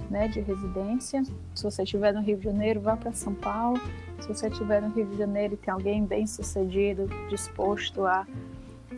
né, 0.10 0.30
de 0.30 0.40
residência. 0.40 1.24
Se 1.54 1.64
você 1.64 1.84
estiver 1.84 2.14
no 2.14 2.22
Rio 2.22 2.38
de 2.38 2.46
Janeiro, 2.46 2.80
vá 2.80 2.96
para 2.96 3.12
São 3.12 3.36
Paulo. 3.36 3.80
Se 4.22 4.28
você 4.30 4.48
estiver 4.48 4.82
no 4.82 4.90
Rio 4.90 5.06
de 5.08 5.18
Janeiro 5.18 5.56
e 5.56 5.58
tem 5.58 5.74
alguém 5.74 6.06
bem 6.06 6.26
sucedido, 6.26 7.08
disposto 7.30 8.06
a, 8.06 8.26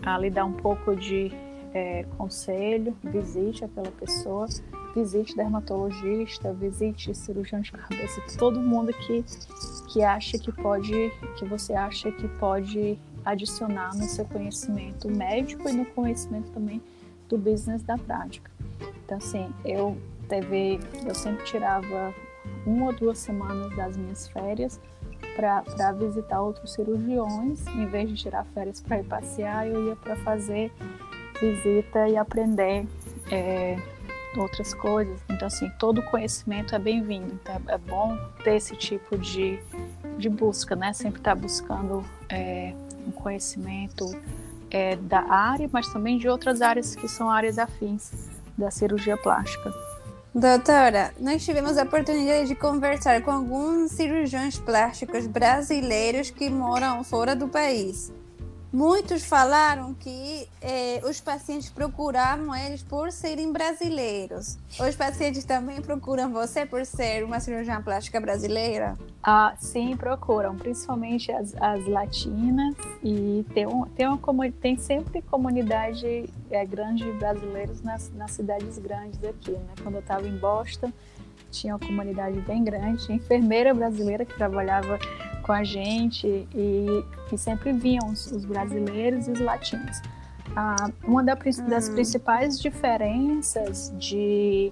a 0.04 0.18
lhe 0.20 0.30
dar 0.30 0.46
um 0.46 0.54
pouco 0.54 0.96
de 0.96 1.32
é, 1.74 2.06
conselho, 2.18 2.96
visite 3.04 3.66
aquela 3.66 3.92
pessoa 3.92 4.48
visite 4.96 5.36
dermatologista, 5.36 6.54
visite 6.54 7.14
cirurgião 7.14 7.60
de 7.60 7.72
cabeça, 7.72 8.22
todo 8.38 8.62
mundo 8.62 8.94
que, 8.94 9.24
que 9.90 10.02
acha 10.02 10.40
que 10.40 10.52
pode, 10.52 11.12
que 11.38 11.46
você 11.46 11.74
acha 11.74 12.12
que 12.12 12.28
pode 12.40 12.98
adicionar 13.26 13.94
no 13.96 14.04
seu 14.04 14.24
conhecimento 14.26 15.10
médico 15.10 15.68
e 15.68 15.74
no 15.74 15.86
conhecimento 15.86 16.50
também 16.52 16.82
do 17.28 17.38
business 17.38 17.84
da 17.84 17.98
prática. 17.98 18.50
Então, 19.04 19.18
assim, 19.18 19.54
eu 19.66 19.98
teve, 20.30 20.80
eu 21.06 21.14
sempre 21.14 21.44
tirava 21.44 22.14
uma 22.66 22.88
ou 22.88 22.94
duas 22.94 23.18
semanas 23.18 23.76
das 23.76 23.98
minhas 23.98 24.28
férias 24.28 24.80
para 25.36 25.92
visitar 25.92 26.42
outros 26.42 26.72
cirurgiões. 26.74 27.66
Em 27.68 27.86
vez 27.88 28.10
de 28.10 28.16
tirar 28.16 28.46
férias 28.46 28.80
para 28.80 29.00
ir 29.00 29.06
passear, 29.06 29.68
eu 29.68 29.88
ia 29.88 29.96
para 29.96 30.16
fazer 30.18 30.72
visita 31.40 32.08
e 32.08 32.16
aprender 32.16 32.88
é, 33.30 33.78
outras 34.42 34.74
coisas. 34.74 35.20
Então, 35.30 35.48
assim, 35.48 35.70
todo 35.80 36.02
conhecimento 36.04 36.76
é 36.76 36.80
bem-vindo. 36.80 37.34
Então, 37.42 37.62
é 37.68 37.78
bom 37.78 38.18
ter 38.44 38.56
esse 38.56 38.76
tipo 38.76 39.18
de, 39.18 39.60
de 40.18 40.30
busca, 40.30 40.76
né? 40.76 40.94
Sempre 40.94 41.20
estar 41.20 41.36
tá 41.36 41.42
buscando 41.42 42.04
é, 42.30 42.74
um 43.08 43.12
conhecimento 43.12 44.06
é, 44.70 44.96
da 44.96 45.22
área, 45.22 45.70
mas 45.72 45.88
também 45.92 46.18
de 46.18 46.28
outras 46.28 46.62
áreas 46.62 46.96
que 46.96 47.08
são 47.08 47.30
áreas 47.30 47.58
afins 47.58 48.30
da 48.58 48.72
cirurgia 48.72 49.18
plástica. 49.18 49.74
Doutora, 50.34 51.14
nós 51.18 51.46
tivemos 51.46 51.78
a 51.78 51.84
oportunidade 51.84 52.50
de 52.50 52.56
conversar 52.56 53.22
com 53.22 53.32
alguns 53.32 53.92
cirurgiões 53.92 54.60
plásticos 54.60 55.28
brasileiros 55.28 56.30
que 56.30 56.50
moram 56.50 57.04
fora 57.06 57.34
do 57.34 57.48
país. 57.48 58.12
Muitos 58.76 59.24
falaram 59.24 59.94
que 59.94 60.50
eh, 60.62 61.00
os 61.06 61.22
pacientes 61.22 61.70
procuravam 61.70 62.54
eles 62.54 62.84
por 62.84 63.10
serem 63.10 63.54
brasileiros. 63.54 64.58
Os 64.78 64.94
pacientes 64.98 65.46
também 65.46 65.82
procuram 65.82 66.30
você 66.30 66.66
por 66.66 66.86
ser 66.86 67.24
uma 67.24 67.40
cirurgiã 67.40 67.82
plástica 67.82 68.20
brasileira? 68.20 68.98
Ah, 69.24 69.56
sim, 69.58 69.96
procuram, 69.96 70.58
principalmente 70.58 71.32
as, 71.32 71.56
as 71.56 71.88
latinas 71.88 72.76
e 73.02 73.46
tem, 73.54 73.66
um, 73.66 73.86
tem, 73.86 74.10
uma, 74.10 74.52
tem 74.52 74.78
sempre 74.78 75.22
comunidade 75.22 76.30
é, 76.52 76.66
grande 76.66 77.06
de 77.06 77.14
brasileiros 77.14 77.82
nas, 77.82 78.12
nas 78.14 78.32
cidades 78.32 78.78
grandes 78.78 79.24
aqui. 79.24 79.52
Né? 79.52 79.74
Quando 79.82 79.96
eu 79.96 80.02
estava 80.02 80.28
em 80.28 80.38
Boston, 80.38 80.92
tinha 81.56 81.74
uma 81.74 81.80
comunidade 81.80 82.40
bem 82.42 82.64
grande, 82.64 83.12
enfermeira 83.12 83.74
brasileira 83.74 84.26
que 84.26 84.36
trabalhava 84.36 85.00
com 85.42 85.52
a 85.52 85.64
gente 85.64 86.28
e, 86.54 87.04
e 87.32 87.38
sempre 87.38 87.72
vinham 87.72 88.08
os, 88.10 88.32
os, 88.32 88.46
brasileiros 88.46 89.28
e 89.28 89.32
os 89.32 89.40
latinos. 89.40 90.02
Ah, 90.56 90.90
uma 91.04 91.24
da, 91.24 91.36
das 91.68 91.90
hum. 91.90 91.94
principais 91.94 92.60
diferenças 92.60 93.94
de, 93.98 94.72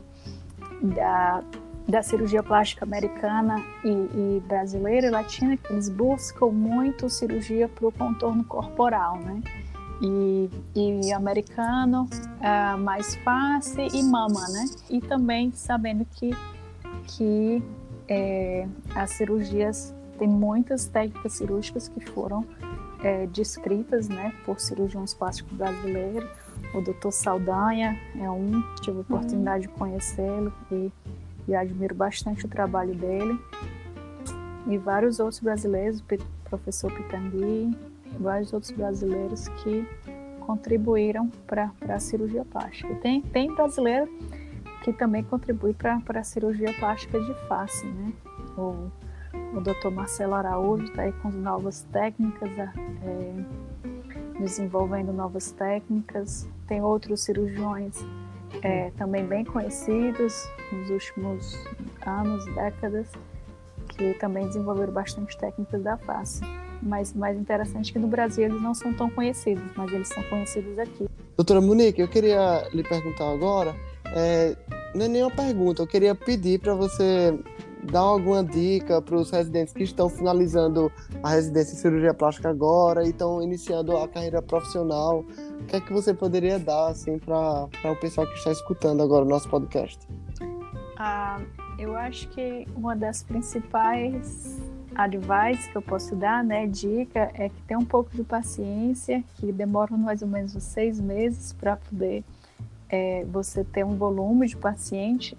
da, 0.82 1.43
da 1.88 2.02
cirurgia 2.02 2.41
plástica 2.41 2.86
americana 2.86 3.63
e, 3.84 3.89
e, 3.89 4.43
brasileira 4.48 5.08
e 5.08 5.10
latina 5.10 5.54
é 5.54 5.58
que 5.58 5.72
eles 5.72 5.89
buscam 5.89 6.48
muito 6.48 7.10
cirurgia 7.10 7.67
para 7.67 7.88
o 7.88 7.91
contorno 7.91 8.43
corporal, 8.43 9.17
né? 9.19 9.41
E, 10.02 10.50
e 10.76 11.13
americano 11.13 12.10
é 12.41 12.76
mais 12.76 13.15
face 13.15 13.88
e 13.93 14.04
mama, 14.04 14.48
né? 14.50 14.65
E 14.89 15.00
também 15.00 15.52
sabendo 15.54 16.06
que, 16.06 16.32
que 17.07 17.63
é, 18.07 18.67
as 18.95 19.11
cirurgias 19.11 19.93
tem 20.17 20.27
muitas 20.27 20.85
técnicas 20.87 21.33
cirúrgicas 21.33 21.87
que 21.87 21.99
foram 22.11 22.45
é, 23.03 23.27
descritas 23.27 24.07
né, 24.07 24.33
por 24.45 24.59
cirurgiões 24.59 25.13
plásticos 25.13 25.55
brasileiros. 25.57 26.29
O 26.73 26.81
doutor 26.81 27.11
Saldanha 27.11 27.99
é 28.19 28.29
um, 28.29 28.63
tive 28.81 28.99
a 28.99 29.01
oportunidade 29.01 29.63
de 29.63 29.69
conhecê-lo 29.69 30.53
e, 30.71 30.91
e 31.47 31.55
admiro 31.55 31.93
bastante 31.93 32.45
o 32.45 32.49
trabalho 32.49 32.95
dele. 32.95 33.37
E 34.67 34.77
vários 34.77 35.19
outros 35.19 35.41
brasileiros, 35.41 35.99
o 35.99 36.49
professor 36.49 36.91
Pitangui, 36.93 37.77
vários 38.19 38.53
outros 38.53 38.71
brasileiros 38.71 39.49
que 39.49 39.85
contribuíram 40.39 41.29
para 41.47 41.71
a 41.89 41.99
cirurgia 41.99 42.45
plástica. 42.45 42.93
Tem, 42.95 43.21
tem 43.21 43.53
brasileiro 43.53 44.09
que 44.84 44.93
também 44.93 45.24
contribui 45.24 45.74
para 45.74 46.02
a 46.13 46.24
cirurgia 46.24 46.74
plástica 46.74 47.19
de 47.19 47.34
face, 47.48 47.86
né? 47.86 48.13
O 48.58 48.91
o 49.54 49.62
Dr. 49.62 49.89
Marcelo 49.91 50.34
Araújo 50.34 50.86
está 50.86 51.04
aí 51.04 51.12
com 51.13 51.30
novas 51.30 51.84
técnicas, 51.91 52.50
é, 52.58 52.69
desenvolvendo 54.39 55.12
novas 55.12 55.52
técnicas. 55.52 56.48
Tem 56.67 56.82
outros 56.82 57.22
cirurgiões 57.22 58.04
é, 58.62 58.91
também 58.91 59.26
bem 59.26 59.43
conhecidos 59.43 60.48
nos 60.72 60.89
últimos 60.89 61.67
anos, 62.06 62.46
décadas, 62.56 63.12
que 63.89 64.13
também 64.15 64.48
desenvolveram 64.48 64.93
bastante 64.93 65.38
técnicas 65.38 65.82
da 65.84 65.98
face. 65.98 66.41
Mas 66.82 67.13
mais 67.13 67.38
interessante 67.38 67.91
é 67.91 67.93
que 67.93 68.00
no 68.00 68.08
Brasil 68.08 68.46
eles 68.46 68.62
não 68.62 68.74
são 68.74 68.93
tão 68.93 69.10
conhecidos, 69.10 69.63
mas 69.76 69.91
eles 69.91 70.08
são 70.08 70.22
conhecidos 70.24 70.78
aqui. 70.80 71.08
Doutora 71.36 71.60
Monique, 71.62 72.02
eu 72.02 72.08
queria 72.08 72.67
lhe 72.74 72.84
perguntar 72.84 73.32
agora, 73.32 73.76
é, 74.15 74.56
não 74.93 75.06
é 75.06 75.08
nenhuma 75.08 75.32
pergunta, 75.32 75.82
eu 75.82 75.88
queria 75.88 76.13
pedir 76.13 76.60
para 76.60 76.76
você 76.76 77.38
dar 77.91 78.02
alguma 78.02 78.43
dica 78.43 79.02
para 79.02 79.15
os 79.15 79.32
residentes 79.32 79.74
que 79.74 79.84
estão 79.84 80.08
finalizando 80.08 80.91
a 81.22 81.32
residência 81.32 81.74
em 81.74 81.78
cirurgia 81.78 82.13
plástica 82.13 82.50
agora 82.50 83.06
e 83.06 83.10
estão 83.10 83.41
iniciando 83.41 83.98
a 83.98 84.08
carreira 84.08 84.41
profissional? 84.41 85.26
O 85.60 85.65
que 85.65 85.76
é 85.76 85.82
que 85.82 85.91
você 85.91 86.13
poderia 86.13 86.60
dar 86.60 86.89
assim 86.89 87.17
para 87.17 87.67
o 87.91 87.96
pessoal 88.00 88.28
que 88.28 88.34
está 88.36 88.52
escutando 88.52 89.02
agora 89.02 89.26
o 89.26 89.28
nosso 89.28 89.50
podcast? 89.50 90.08
Ah, 90.98 91.41
eu 91.78 91.96
acho 91.96 92.30
que 92.30 92.65
uma 92.76 92.96
das 92.96 93.24
principais 93.24 94.72
advice 94.95 95.69
que 95.69 95.75
eu 95.75 95.82
posso 95.82 96.15
dar, 96.15 96.43
né, 96.43 96.67
dica, 96.67 97.32
é 97.34 97.49
que 97.49 97.62
tem 97.63 97.77
um 97.77 97.86
pouco 97.86 98.15
de 98.15 98.23
paciência, 98.23 99.23
que 99.36 99.51
demora 99.51 99.95
mais 99.97 100.21
ou 100.21 100.27
menos 100.27 100.51
seis 100.63 100.99
meses 100.99 101.53
para 101.53 101.77
poder 101.77 102.23
é, 102.89 103.25
você 103.25 103.63
ter 103.63 103.84
um 103.84 103.95
volume 103.95 104.47
de 104.47 104.56
paciente 104.56 105.38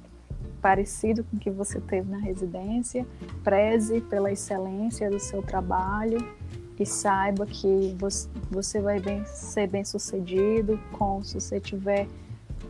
parecido 0.61 1.25
com 1.25 1.37
o 1.37 1.41
que 1.41 1.51
você 1.51 1.81
teve 1.81 2.11
na 2.11 2.19
residência, 2.19 3.07
preze 3.43 4.01
pela 4.01 4.33
excelência 4.33 5.11
do 5.11 5.21
seu 5.21 5.43
trabalho 5.43 6.19
e 6.79 6.87
saiba 6.87 7.47
que 7.47 7.97
você 8.51 8.81
vai 8.81 8.99
bem, 8.99 9.25
ser 9.27 9.69
bem 9.69 9.85
sucedido 9.85 10.81
com 10.93 11.23
se 11.23 11.41
você 11.41 11.61
tiver 11.61 12.09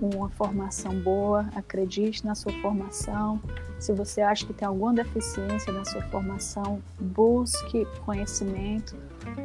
uma 0.01 0.29
formação 0.31 0.95
boa, 1.01 1.49
acredite 1.55 2.25
na 2.25 2.35
sua 2.35 2.53
formação. 2.61 3.41
Se 3.79 3.93
você 3.93 4.21
acha 4.21 4.47
que 4.47 4.53
tem 4.53 4.67
alguma 4.67 4.95
deficiência 4.95 5.73
na 5.73 5.85
sua 5.85 6.03
formação, 6.03 6.83
busque 6.99 7.87
conhecimento 8.05 8.97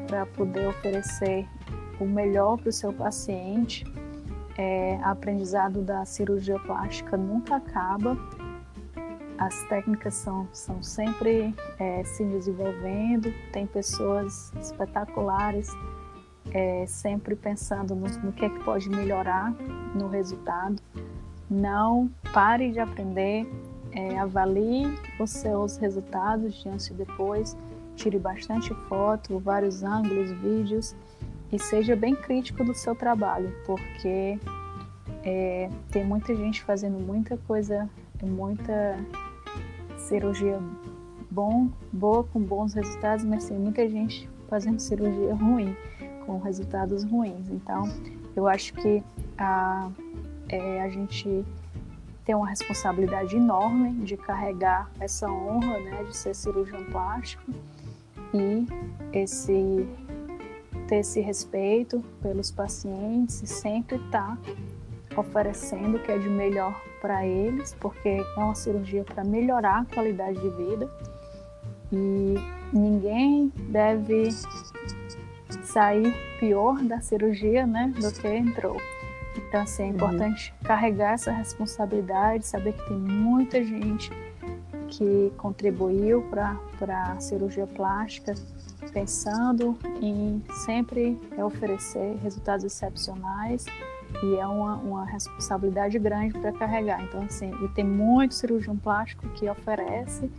para 0.08 0.26
poder 0.26 0.68
oferecer 0.68 1.48
o 2.00 2.06
melhor 2.06 2.58
para 2.58 2.70
o 2.70 2.74
seu 2.74 2.94
paciente. 2.94 3.86
É, 4.58 5.00
aprendizado 5.04 5.82
da 5.82 6.04
cirurgia 6.04 6.60
plástica 6.60 7.16
nunca 7.16 7.56
acaba 7.56 8.18
as 9.40 9.64
técnicas 9.64 10.16
são, 10.16 10.48
são 10.52 10.84
sempre 10.84 11.56
é, 11.80 12.04
se 12.04 12.26
desenvolvendo, 12.26 13.34
tem 13.54 13.66
pessoas 13.66 14.52
espetaculares 14.60 15.72
é, 16.54 16.86
sempre 16.88 17.36
pensando 17.36 17.96
no, 17.96 18.08
no, 18.08 18.32
que 18.32 18.46
é 18.46 18.50
que 18.50 18.64
pode 18.64 18.90
melhorar 18.90 19.54
no 19.96 20.08
resultado. 20.08 20.82
Não 21.50 22.10
pare 22.34 22.72
de 22.72 22.80
aprender, 22.80 23.48
é, 23.92 24.20
avalie 24.20 24.88
os 25.20 25.30
seus 25.32 25.78
resultados 25.78 26.66
antes 26.66 26.88
e 26.88 26.94
depois, 26.94 27.58
tire 27.96 28.20
bastante 28.20 28.74
foto, 28.88 29.40
vários 29.40 29.84
ângulos, 29.84 30.32
vídeos 30.32 30.96
e 31.52 31.58
seja 31.58 31.96
bem 31.96 32.16
crítico 32.16 32.64
do 32.64 32.74
seu 32.74 32.96
trabalho, 32.96 33.52
porque 33.66 34.40
é, 35.24 35.70
tem 35.92 36.04
muita 36.04 36.36
gente 36.36 36.64
fazendo 36.64 37.00
muita 37.00 37.38
coisa, 37.38 37.90
muita 38.22 38.98
cirurgia 39.98 40.60
bom, 41.30 41.70
boa, 41.92 42.24
com 42.24 42.40
bons 42.40 42.74
resultados, 42.74 43.26
mas 43.26 43.48
tem 43.48 43.58
muita 43.58 43.88
gente 43.88 44.30
fazendo 44.48 44.80
cirurgia 44.80 45.34
ruim, 45.36 45.76
com 46.30 46.38
resultados 46.38 47.04
ruins. 47.04 47.50
Então, 47.50 47.90
eu 48.36 48.48
acho 48.48 48.72
que 48.76 49.04
a, 49.36 49.90
é, 50.48 50.84
a 50.84 50.88
gente 50.88 51.44
tem 52.24 52.36
uma 52.36 52.48
responsabilidade 52.48 53.36
enorme 53.36 54.06
de 54.06 54.16
carregar 54.16 54.92
essa 55.00 55.28
honra 55.28 55.80
né, 55.80 56.04
de 56.04 56.16
ser 56.16 56.36
cirurgião 56.36 56.84
plástico 56.86 57.52
e 58.32 58.68
esse 59.12 59.90
ter 60.88 60.98
esse 60.98 61.20
respeito 61.20 62.04
pelos 62.22 62.52
pacientes 62.52 63.42
e 63.42 63.48
sempre 63.48 63.98
estar 63.98 64.38
tá 64.38 65.20
oferecendo 65.20 65.98
o 65.98 66.00
que 66.00 66.12
é 66.12 66.18
de 66.20 66.30
melhor 66.30 66.80
para 67.02 67.26
eles, 67.26 67.76
porque 67.80 68.08
é 68.08 68.40
uma 68.40 68.54
cirurgia 68.54 69.04
para 69.04 69.24
melhorar 69.24 69.82
a 69.82 69.86
qualidade 69.86 70.40
de 70.40 70.50
vida 70.50 70.90
e 71.92 72.36
ninguém 72.72 73.52
deve 73.70 74.30
sair 75.64 76.14
pior 76.40 76.82
da 76.84 77.00
cirurgia, 77.02 77.66
né, 77.66 77.94
do 78.00 78.12
que 78.12 78.28
entrou. 78.28 78.78
Então, 79.36 79.62
assim, 79.62 79.84
é 79.84 79.86
uhum. 79.88 79.92
importante 79.94 80.54
uhum. 80.62 80.68
carregar 80.68 81.14
essa 81.14 81.32
responsabilidade, 81.32 82.46
saber 82.46 82.74
que 82.74 82.88
tem 82.88 82.98
muita 82.98 83.64
gente 83.64 84.12
que 84.88 85.32
contribuiu 85.38 86.24
para 86.24 86.58
a 87.14 87.20
cirurgia 87.20 87.68
plástica, 87.68 88.34
pensando 88.92 89.78
em 90.02 90.42
sempre 90.66 91.20
oferecer 91.38 92.18
resultados 92.24 92.66
excepcionais 92.66 93.66
e 94.24 94.36
é 94.36 94.48
uma, 94.48 94.76
uma 94.78 95.06
responsabilidade 95.06 96.00
grande 96.00 96.34
para 96.40 96.52
carregar. 96.52 97.04
Então, 97.04 97.22
assim, 97.22 97.52
e 97.64 97.68
tem 97.70 97.86
muito 97.86 98.34
cirurgião 98.34 98.76
plástico 98.76 99.28
que 99.30 99.48
oferece, 99.48 100.32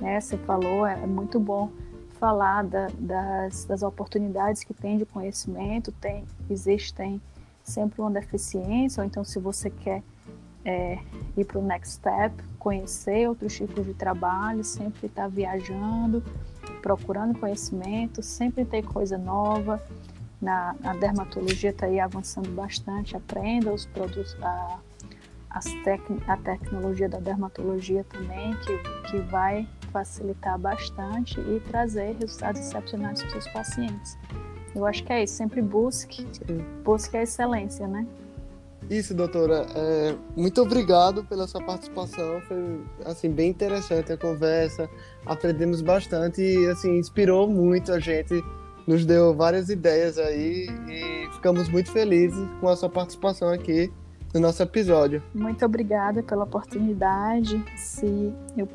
né? 0.00 0.20
Você 0.20 0.36
falou, 0.38 0.86
é, 0.86 1.02
é 1.02 1.06
muito 1.06 1.40
bom 1.40 1.70
falar 2.24 2.64
da, 2.64 2.86
das, 2.98 3.66
das 3.66 3.82
oportunidades 3.82 4.64
que 4.64 4.72
tem 4.72 4.96
de 4.96 5.04
conhecimento, 5.04 5.92
tem, 5.92 6.24
existem 6.48 7.20
sempre 7.62 8.00
uma 8.00 8.10
deficiência, 8.10 9.02
ou 9.02 9.06
então 9.06 9.22
se 9.22 9.38
você 9.38 9.68
quer 9.68 10.02
é, 10.64 10.98
ir 11.36 11.44
para 11.44 11.58
o 11.58 11.62
next 11.62 11.96
step, 11.96 12.34
conhecer 12.58 13.28
outros 13.28 13.54
tipos 13.54 13.84
de 13.84 13.92
trabalho, 13.92 14.64
sempre 14.64 15.06
estar 15.06 15.24
tá 15.24 15.28
viajando, 15.28 16.24
procurando 16.80 17.38
conhecimento, 17.38 18.22
sempre 18.22 18.64
ter 18.64 18.82
coisa 18.82 19.18
nova. 19.18 19.82
Na, 20.40 20.74
a 20.82 20.94
dermatologia 20.94 21.70
está 21.70 21.84
aí 21.84 22.00
avançando 22.00 22.48
bastante, 22.52 23.14
aprenda 23.14 23.70
os 23.70 23.84
produtos, 23.84 24.34
a, 24.40 24.78
as 25.50 25.66
tec, 25.84 26.00
a 26.26 26.38
tecnologia 26.38 27.08
da 27.08 27.18
dermatologia 27.18 28.02
também, 28.04 28.54
que, 28.56 29.10
que 29.10 29.18
vai 29.30 29.68
facilitar 29.94 30.58
bastante 30.58 31.38
e 31.38 31.60
trazer 31.70 32.16
resultados 32.18 32.60
excepcionais 32.60 33.20
para 33.20 33.26
os 33.28 33.32
seus 33.44 33.48
pacientes. 33.54 34.18
Eu 34.74 34.84
acho 34.84 35.04
que 35.04 35.12
é 35.12 35.22
isso, 35.22 35.34
sempre 35.34 35.62
busque, 35.62 36.26
busque 36.82 37.16
a 37.16 37.22
excelência, 37.22 37.86
né? 37.86 38.04
Isso, 38.90 39.14
doutora. 39.14 39.66
É, 39.72 40.16
muito 40.36 40.60
obrigado 40.60 41.24
pela 41.24 41.46
sua 41.46 41.62
participação. 41.62 42.40
Foi 42.42 42.80
assim 43.04 43.30
bem 43.30 43.50
interessante 43.50 44.12
a 44.12 44.16
conversa. 44.16 44.90
Aprendemos 45.24 45.80
bastante 45.80 46.42
e 46.42 46.66
assim 46.68 46.98
inspirou 46.98 47.48
muito 47.48 47.92
a 47.92 48.00
gente. 48.00 48.42
Nos 48.86 49.06
deu 49.06 49.32
várias 49.34 49.70
ideias 49.70 50.18
aí 50.18 50.66
e 50.88 51.32
ficamos 51.34 51.68
muito 51.68 51.90
felizes 51.90 52.46
com 52.60 52.68
a 52.68 52.76
sua 52.76 52.90
participação 52.90 53.48
aqui 53.48 53.90
no 54.34 54.40
nosso 54.40 54.62
episódio. 54.62 55.22
Muito 55.32 55.64
obrigada 55.64 56.22
pela 56.22 56.44
oportunidade. 56.44 57.64
Se 57.78 58.34
eu 58.56 58.66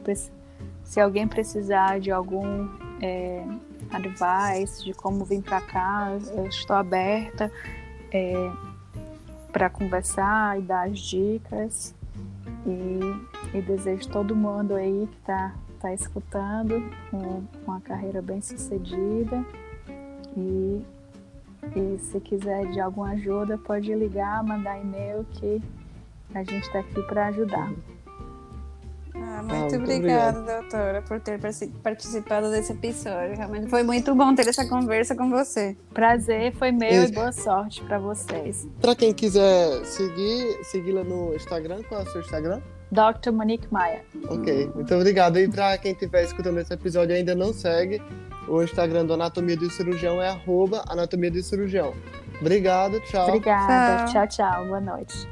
se 0.89 0.99
alguém 0.99 1.27
precisar 1.27 1.99
de 1.99 2.09
algum 2.09 2.67
é, 2.99 3.45
advice 3.91 4.83
de 4.83 4.91
como 4.91 5.23
vir 5.23 5.43
para 5.43 5.61
cá, 5.61 6.17
eu 6.35 6.47
estou 6.47 6.75
aberta. 6.75 7.51
É, 8.11 8.33
para 9.51 9.69
conversar 9.69 10.57
e 10.57 10.63
dar 10.63 10.87
as 10.87 10.99
dicas. 10.99 11.93
E, 12.65 13.55
e 13.55 13.61
desejo 13.61 14.09
todo 14.09 14.35
mundo 14.35 14.73
aí 14.73 15.07
que 15.11 15.17
está 15.17 15.53
tá 15.79 15.93
escutando 15.93 16.91
um, 17.13 17.43
uma 17.67 17.79
carreira 17.81 18.19
bem 18.19 18.41
sucedida. 18.41 19.45
E, 20.35 20.83
e 21.75 21.99
se 21.99 22.19
quiser 22.19 22.65
de 22.71 22.79
alguma 22.79 23.11
ajuda, 23.11 23.59
pode 23.59 23.93
ligar, 23.93 24.43
mandar 24.43 24.81
e-mail 24.81 25.23
que 25.33 25.61
a 26.33 26.43
gente 26.43 26.63
está 26.63 26.79
aqui 26.79 27.03
para 27.03 27.27
ajudar. 27.27 27.71
Ah, 29.21 29.43
muito, 29.43 29.53
ah, 29.53 29.59
muito 29.59 29.75
obrigada, 29.75 30.39
obrigado. 30.39 30.61
doutora, 30.61 31.01
por 31.01 31.19
ter 31.19 31.39
participado 31.83 32.49
desse 32.51 32.71
episódio. 32.71 33.35
Realmente 33.35 33.69
foi 33.69 33.83
muito 33.83 34.13
bom 34.15 34.33
ter 34.33 34.47
essa 34.47 34.67
conversa 34.67 35.15
com 35.15 35.29
você. 35.29 35.75
Prazer, 35.93 36.53
foi 36.55 36.71
meu 36.71 37.03
e 37.05 37.11
boa 37.11 37.31
sorte 37.31 37.83
para 37.83 37.99
vocês. 37.99 38.67
Para 38.81 38.95
quem 38.95 39.13
quiser 39.13 39.85
seguir, 39.85 40.63
segui-la 40.63 41.03
no 41.03 41.35
Instagram, 41.35 41.81
qual 41.87 42.01
é 42.01 42.03
o 42.03 42.11
seu 42.11 42.21
Instagram? 42.21 42.61
Dr. 42.91 43.31
Monique 43.31 43.71
Maia. 43.71 44.03
Ok, 44.29 44.71
muito 44.73 44.93
obrigado. 44.95 45.37
E 45.37 45.47
para 45.47 45.77
quem 45.77 45.91
estiver 45.91 46.23
escutando 46.23 46.59
esse 46.59 46.73
episódio 46.73 47.13
e 47.13 47.19
ainda 47.19 47.35
não 47.35 47.53
segue, 47.53 48.01
o 48.47 48.63
Instagram 48.63 49.05
do 49.05 49.13
Anatomia 49.13 49.55
do 49.55 49.69
Cirurgião 49.69 50.21
é 50.21 50.29
arroba 50.29 50.83
Anatomia 50.87 51.29
do 51.29 51.41
Cirurgião. 51.43 51.93
Obrigado, 52.41 52.99
tchau. 53.01 53.27
Obrigada, 53.27 54.05
tchau, 54.05 54.27
tchau, 54.27 54.51
tchau. 54.51 54.65
boa 54.65 54.81
noite. 54.81 55.27